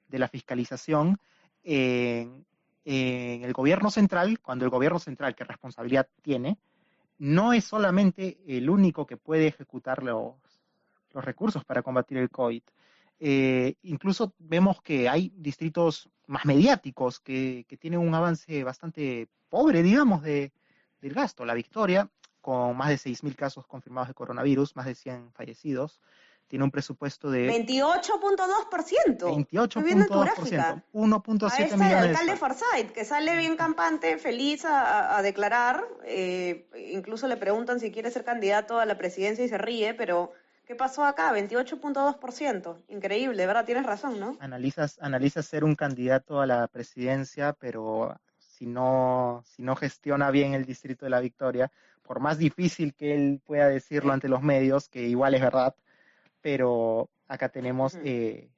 de 0.08 0.20
la 0.20 0.30
fiscalización 0.30 1.20
en, 1.64 2.46
el 2.86 3.52
gobierno 3.52 3.92
central, 3.92 4.40
cuando 4.40 4.64
el 4.64 4.72
gobierno 4.72 5.00
central, 5.00 5.36
¿qué 5.36 5.44
responsabilidad 5.44 6.08
tiene, 6.22 6.58
no 7.18 7.54
es 7.54 7.66
solamente 7.66 8.38
el 8.48 8.70
único 8.70 9.06
que 9.06 9.18
puede 9.18 9.48
ejecutar 9.48 10.04
los, 10.04 10.36
los 11.14 11.24
recursos 11.26 11.64
para 11.64 11.82
combatir 11.82 12.18
el 12.18 12.30
COVID. 12.30 12.62
Eh, 13.20 13.76
incluso 13.84 14.34
vemos 14.38 14.82
que 14.82 15.08
hay 15.08 15.32
distritos 15.36 16.10
más 16.28 16.46
mediáticos 16.46 17.20
que, 17.20 17.66
que 17.68 17.78
tienen 17.78 18.00
un 18.00 18.14
avance 18.14 18.64
bastante 18.64 19.30
pobre, 19.50 19.84
digamos, 19.84 20.22
de, 20.22 20.52
del 21.02 21.14
gasto. 21.14 21.46
La 21.46 21.54
Victoria, 21.54 22.10
con 22.42 22.76
más 22.76 22.90
de 22.90 22.98
6.000 22.98 23.36
casos 23.36 23.68
confirmados 23.68 24.10
de 24.10 24.14
coronavirus, 24.14 24.76
más 24.76 24.86
de 24.86 24.96
100 24.96 25.32
fallecidos, 25.32 26.02
tiene 26.56 26.64
un 26.64 26.72
presupuesto 26.72 27.30
de 27.30 27.50
28.2%. 27.50 29.20
28.2%. 29.20 30.84
1.7 30.94 31.74
millones. 31.74 31.82
el 31.82 31.84
alcalde 31.84 32.38
Forsyth, 32.38 32.92
que 32.94 33.04
sale 33.04 33.36
bien 33.36 33.58
campante, 33.58 34.18
feliz 34.18 34.64
a, 34.64 35.22
declarar. 35.22 35.84
Eh, 36.06 36.70
incluso 36.94 37.28
le 37.28 37.36
preguntan 37.36 37.82
si 37.82 37.92
quiere 37.92 38.10
ser 38.10 38.24
candidato 38.24 38.80
a 38.80 38.86
la 38.86 38.98
presidencia 38.98 39.44
y 39.44 39.50
se 39.50 39.58
ríe, 39.58 39.96
pero 39.96 40.32
¿qué 40.66 40.76
pasó 40.76 41.04
acá? 41.04 41.34
28.2%. 41.34 42.78
Increíble, 42.88 43.46
¿verdad? 43.46 43.66
Tienes 43.66 43.86
razón, 43.86 44.18
¿no? 44.18 44.38
Analizas, 44.40 44.98
analizas 45.02 45.46
ser 45.46 45.66
un 45.66 45.76
candidato 45.76 46.40
a 46.40 46.46
la 46.46 46.70
presidencia, 46.70 47.52
pero 47.52 48.16
si 48.40 48.66
no, 48.66 49.44
si 49.46 49.62
no 49.62 49.76
gestiona 49.76 50.32
bien 50.32 50.54
el 50.54 50.64
distrito 50.64 51.06
de 51.06 51.10
la 51.10 51.20
Victoria, 51.20 51.70
por 52.02 52.22
más 52.22 52.38
difícil 52.38 52.94
que 52.94 53.14
él 53.14 53.42
pueda 53.46 53.68
decirlo 53.68 54.14
ante 54.14 54.30
los 54.30 54.42
medios, 54.42 54.88
que 54.88 55.02
igual 55.02 55.36
es 55.36 55.42
verdad, 55.42 55.76
pero 56.46 57.10
acá 57.28 57.50
tenemos 57.50 57.98
eh, 58.04 58.52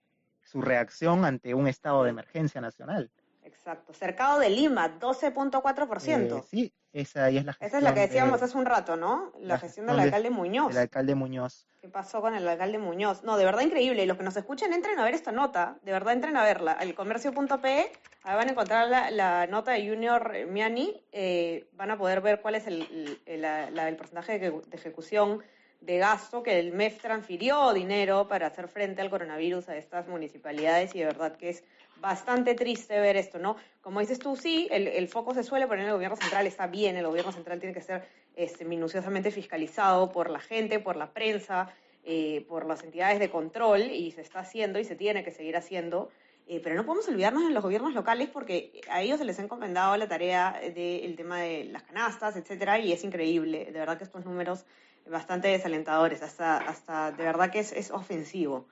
su 0.43 0.62
reacción 0.62 1.23
ante 1.23 1.54
un 1.54 1.69
estado 1.69 2.04
de 2.04 2.10
emergencia 2.10 2.60
nacional. 2.60 3.10
Exacto. 3.45 3.93
Cercado 3.93 4.39
de 4.39 4.50
Lima, 4.50 5.00
12.4%. 5.00 6.38
Eh, 6.38 6.43
sí, 6.52 6.73
esa 6.91 7.30
es 7.30 7.45
la 7.45 7.54
gestión. 7.54 7.67
Esa 7.69 7.78
es 7.78 7.84
la 7.86 7.93
que 7.93 8.02
decíamos 8.02 8.43
hace 8.43 8.58
un 8.58 8.65
rato, 8.65 8.97
¿no? 8.97 9.32
La, 9.39 9.58
gestión 9.58 9.88
del 9.88 10.02
alcalde 10.02 10.30
Muñoz. 10.30 10.71
El 10.71 10.80
alcalde 10.80 11.15
Muñoz. 11.15 11.65
¿Qué 11.80 11.88
pasó 11.88 12.19
con 12.19 12.36
el 12.36 12.45
alcalde 12.45 12.78
Muñoz? 12.78 13.23
No, 13.23 13.38
de 13.38 13.45
verdad 13.45 13.62
increíble. 13.62 14.04
Y 14.04 14.06
los 14.06 14.17
que 14.17 14.23
nos 14.23 14.36
escuchen, 14.36 14.73
entren 14.73 15.00
a 15.00 15.06
ver 15.06 15.13
esta 15.13 15.32
nota. 15.32 15.78
De 15.84 15.93
verdad, 15.93 16.12
entren 16.12 16.36
a 16.36 16.43
verla. 16.43 16.73
El 16.82 16.93
comercio.pe, 16.93 17.91
ahí 18.23 18.36
van 18.36 18.50
a 18.50 18.52
encontrar 18.52 18.89
la, 19.13 19.47
nota 19.47 19.71
de 19.71 19.88
Junior 19.88 20.45
Miani. 20.50 21.06
Eh, 21.13 21.69
van 21.71 21.91
a 21.91 21.97
poder 21.97 22.19
ver 22.19 22.41
cuál 22.41 22.56
es 22.56 22.67
el, 22.67 23.21
el 23.26 23.95
porcentaje 23.95 24.39
de 24.39 24.62
ejecución 24.73 25.41
de 25.81 25.97
gasto 25.97 26.43
que 26.43 26.59
el 26.59 26.73
MEF 26.73 27.01
transfirió 27.01 27.73
dinero 27.73 28.27
para 28.27 28.47
hacer 28.47 28.67
frente 28.67 29.01
al 29.01 29.09
coronavirus 29.09 29.69
a 29.69 29.77
estas 29.77 30.07
municipalidades 30.07 30.93
y 30.95 30.99
de 30.99 31.05
verdad 31.05 31.37
que 31.37 31.49
es 31.49 31.63
bastante 31.99 32.55
triste 32.55 32.99
ver 32.99 33.15
esto, 33.17 33.39
¿no? 33.39 33.55
Como 33.81 33.99
dices 33.99 34.19
tú, 34.19 34.35
sí, 34.35 34.67
el, 34.71 35.07
foco 35.07 35.33
se 35.33 35.43
suele 35.43 35.67
poner 35.67 35.83
en 35.83 35.87
el 35.87 35.93
gobierno 35.93 36.17
central, 36.17 36.45
está 36.47 36.67
bien, 36.67 36.97
el 36.97 37.07
gobierno 37.07 37.31
central 37.31 37.59
tiene 37.59 37.73
que 37.73 37.81
ser 37.81 38.07
este, 38.35 38.65
minuciosamente 38.65 39.31
fiscalizado 39.31 40.11
por 40.11 40.29
la 40.29 40.39
gente, 40.39 40.79
por 40.79 40.95
la 40.95 41.11
prensa, 41.11 41.73
eh, 42.03 42.45
por 42.47 42.65
las 42.65 42.83
entidades 42.83 43.19
de 43.19 43.29
control 43.29 43.81
y 43.81 44.11
se 44.11 44.21
está 44.21 44.39
haciendo 44.39 44.79
y 44.79 44.83
se 44.83 44.95
tiene 44.95 45.23
que 45.23 45.31
seguir 45.31 45.57
haciendo. 45.57 46.09
Eh, 46.49 46.61
pero 46.63 46.75
no 46.75 46.85
podemos 46.85 47.07
olvidarnos 47.09 47.45
de 47.45 47.49
los 47.53 47.61
gobiernos 47.61 47.93
locales 47.93 48.29
porque 48.29 48.79
a 48.89 49.01
ellos 49.01 49.17
se 49.17 49.25
les 49.25 49.37
ha 49.39 49.43
encomendado 49.43 49.97
la 49.97 50.07
tarea 50.07 50.61
del 50.73 51.15
tema 51.17 51.41
de 51.41 51.65
las 51.65 51.83
canastas, 51.83 52.37
etcétera, 52.37 52.79
y 52.79 52.93
es 52.93 53.03
increíble. 53.03 53.65
De 53.65 53.79
verdad 53.79 53.97
que 53.97 54.05
estos 54.05 54.23
números 54.23 54.65
bastante 55.09 55.47
desalentadores, 55.49 56.21
hasta, 56.21 56.57
hasta 56.57 57.11
de 57.11 57.23
verdad 57.23 57.51
que 57.51 57.59
es, 57.59 57.71
es 57.71 57.91
ofensivo. 57.91 58.67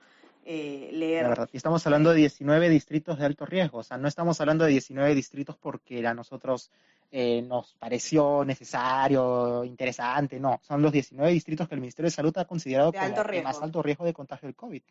Eh, 0.48 0.90
leer. 0.92 1.48
Y 1.52 1.56
estamos 1.56 1.84
hablando 1.86 2.10
de 2.10 2.18
19 2.18 2.68
distritos 2.68 3.18
de 3.18 3.26
alto 3.26 3.46
riesgo, 3.46 3.78
o 3.78 3.82
sea, 3.82 3.98
no 3.98 4.06
estamos 4.06 4.40
hablando 4.40 4.64
de 4.64 4.70
19 4.70 5.12
distritos 5.16 5.56
porque 5.56 6.06
a 6.06 6.14
nosotros 6.14 6.70
eh, 7.10 7.42
nos 7.42 7.74
pareció 7.74 8.44
necesario, 8.44 9.64
interesante, 9.64 10.38
no, 10.40 10.60
son 10.62 10.82
los 10.82 10.92
19 10.92 11.32
distritos 11.32 11.68
que 11.68 11.74
el 11.74 11.80
Ministerio 11.80 12.06
de 12.06 12.14
Salud 12.14 12.36
ha 12.38 12.44
considerado 12.44 12.92
como 12.92 13.24
de 13.24 13.42
más 13.42 13.60
alto 13.62 13.82
riesgo 13.82 14.04
de 14.04 14.12
contagio 14.12 14.46
del 14.46 14.54
COVID. 14.54 14.82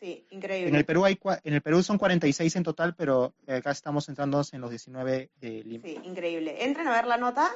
Sí, 0.00 0.24
increíble. 0.30 0.70
En 0.70 0.76
el 0.76 0.86
Perú 0.86 1.04
hay 1.04 1.18
en 1.44 1.52
el 1.52 1.60
Perú 1.60 1.82
son 1.82 1.98
46 1.98 2.56
en 2.56 2.62
total, 2.62 2.94
pero 2.94 3.34
acá 3.46 3.70
estamos 3.70 4.06
centrándonos 4.06 4.54
en 4.54 4.62
los 4.62 4.70
19 4.70 5.28
de 5.38 5.50
Lima. 5.62 5.84
Sí, 5.84 5.98
increíble. 6.04 6.64
Entren 6.64 6.88
a 6.88 6.92
ver 6.92 7.06
la 7.06 7.18
nota 7.18 7.50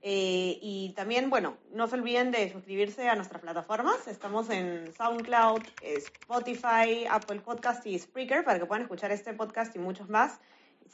eh, 0.00 0.58
y 0.62 0.94
también, 0.96 1.28
bueno, 1.28 1.58
no 1.74 1.88
se 1.88 1.96
olviden 1.96 2.30
de 2.30 2.50
suscribirse 2.50 3.06
a 3.10 3.16
nuestras 3.16 3.42
plataformas. 3.42 4.08
Estamos 4.08 4.48
en 4.48 4.90
SoundCloud, 4.94 5.60
Spotify, 5.82 7.04
Apple 7.10 7.40
Podcast 7.40 7.86
y 7.86 7.98
Spreaker 7.98 8.44
para 8.44 8.58
que 8.58 8.64
puedan 8.64 8.82
escuchar 8.82 9.12
este 9.12 9.34
podcast 9.34 9.76
y 9.76 9.78
muchos 9.78 10.08
más. 10.08 10.40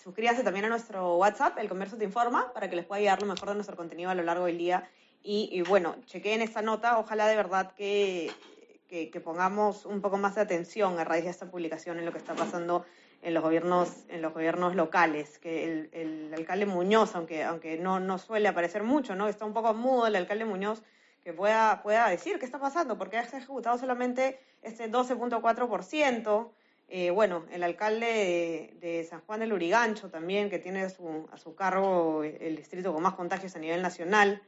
Suscríbanse 0.02 0.42
también 0.42 0.66
a 0.66 0.68
nuestro 0.68 1.16
WhatsApp, 1.16 1.58
El 1.58 1.68
Comercio 1.68 1.98
Te 1.98 2.04
Informa, 2.04 2.52
para 2.52 2.70
que 2.70 2.76
les 2.76 2.84
pueda 2.84 3.00
llegar 3.00 3.20
lo 3.20 3.28
mejor 3.28 3.48
de 3.48 3.54
nuestro 3.54 3.76
contenido 3.76 4.10
a 4.10 4.14
lo 4.14 4.22
largo 4.22 4.46
del 4.46 4.58
día. 4.58 4.88
Y, 5.22 5.48
y 5.50 5.62
bueno, 5.62 5.96
chequeen 6.06 6.42
esta 6.42 6.62
nota. 6.62 6.98
Ojalá 6.98 7.26
de 7.26 7.36
verdad 7.36 7.72
que 7.74 8.30
que, 8.88 9.20
pongamos 9.20 9.84
un 9.84 10.00
poco 10.00 10.16
más 10.16 10.34
de 10.36 10.42
atención 10.42 10.98
a 10.98 11.04
raíz 11.04 11.24
de 11.24 11.30
esta 11.30 11.50
publicación 11.50 11.98
en 11.98 12.04
lo 12.04 12.12
que 12.12 12.18
está 12.18 12.34
pasando 12.34 12.84
en 13.22 13.34
los 13.34 13.42
gobiernos, 13.42 14.04
en 14.08 14.22
los 14.22 14.32
gobiernos 14.32 14.76
locales, 14.76 15.38
que 15.38 15.88
el, 15.92 16.32
alcalde 16.34 16.66
Muñoz, 16.66 17.16
aunque, 17.16 17.42
aunque 17.42 17.78
no, 17.78 17.98
no 17.98 18.18
suele 18.18 18.48
aparecer 18.48 18.84
mucho, 18.84 19.16
¿no? 19.16 19.28
Está 19.28 19.44
un 19.44 19.52
poco 19.52 19.74
mudo 19.74 20.06
el 20.06 20.16
alcalde 20.16 20.44
Muñoz, 20.44 20.82
que 21.24 21.32
pueda, 21.32 21.82
pueda 21.82 22.08
decir 22.08 22.38
qué 22.38 22.44
está 22.44 22.60
pasando, 22.60 22.96
porque 22.96 23.16
ha 23.16 23.22
ejecutado 23.22 23.78
solamente 23.78 24.38
este 24.62 24.90
12.4%. 24.90 26.50
Eh, 26.88 27.10
bueno, 27.10 27.44
el 27.50 27.62
alcalde 27.62 28.06
de, 28.06 28.76
de, 28.80 29.04
San 29.04 29.20
Juan 29.22 29.40
del 29.40 29.52
Urigancho 29.52 30.08
también, 30.08 30.48
que 30.48 30.58
tiene 30.58 30.88
su, 30.88 31.28
a 31.32 31.36
su 31.36 31.54
cargo 31.54 32.22
el 32.22 32.56
distrito 32.56 32.92
con 32.92 33.02
más 33.02 33.14
contagios 33.14 33.56
a 33.56 33.58
nivel 33.58 33.82
nacional, 33.82 34.40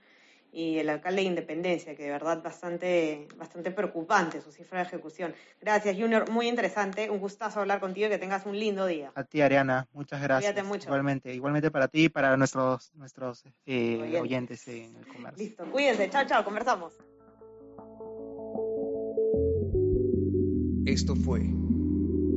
y 0.53 0.79
el 0.79 0.89
alcalde 0.89 1.23
de 1.23 1.29
Independencia, 1.29 1.95
que 1.95 2.05
de 2.05 2.11
verdad 2.11 2.43
bastante, 2.43 3.29
bastante 3.37 3.71
preocupante 3.71 4.41
su 4.41 4.51
cifra 4.51 4.81
de 4.81 4.87
ejecución. 4.87 5.35
Gracias, 5.61 5.97
Junior, 5.97 6.31
muy 6.31 6.49
interesante, 6.49 7.11
un 7.11 7.19
gustazo 7.19 7.61
hablar 7.61 7.81
contigo 7.81 8.07
y 8.07 8.11
que 8.11 8.19
tengas 8.19 8.47
un 8.47 8.59
lindo 8.59 8.87
día. 8.87 9.13
A 9.15 9.25
ti, 9.25 9.43
Ariana, 9.43 9.87
muchas 9.93 10.23
gracias. 10.23 10.53
Cuídate 10.53 10.67
mucho. 10.67 10.89
Igualmente, 10.89 11.35
igualmente 11.35 11.71
para 11.71 11.89
ti 11.89 12.05
y 12.05 12.09
para 12.09 12.37
nuestros, 12.37 12.93
nuestros 12.95 13.45
eh, 13.67 14.19
oyentes. 14.21 14.67
en 14.69 14.97
el 14.97 15.07
comercio. 15.07 15.45
Listo, 15.45 15.71
cuídense, 15.71 16.09
chao, 16.11 16.25
chao, 16.27 16.45
conversamos. 16.45 16.95
Esto 20.87 21.15
fue 21.15 21.43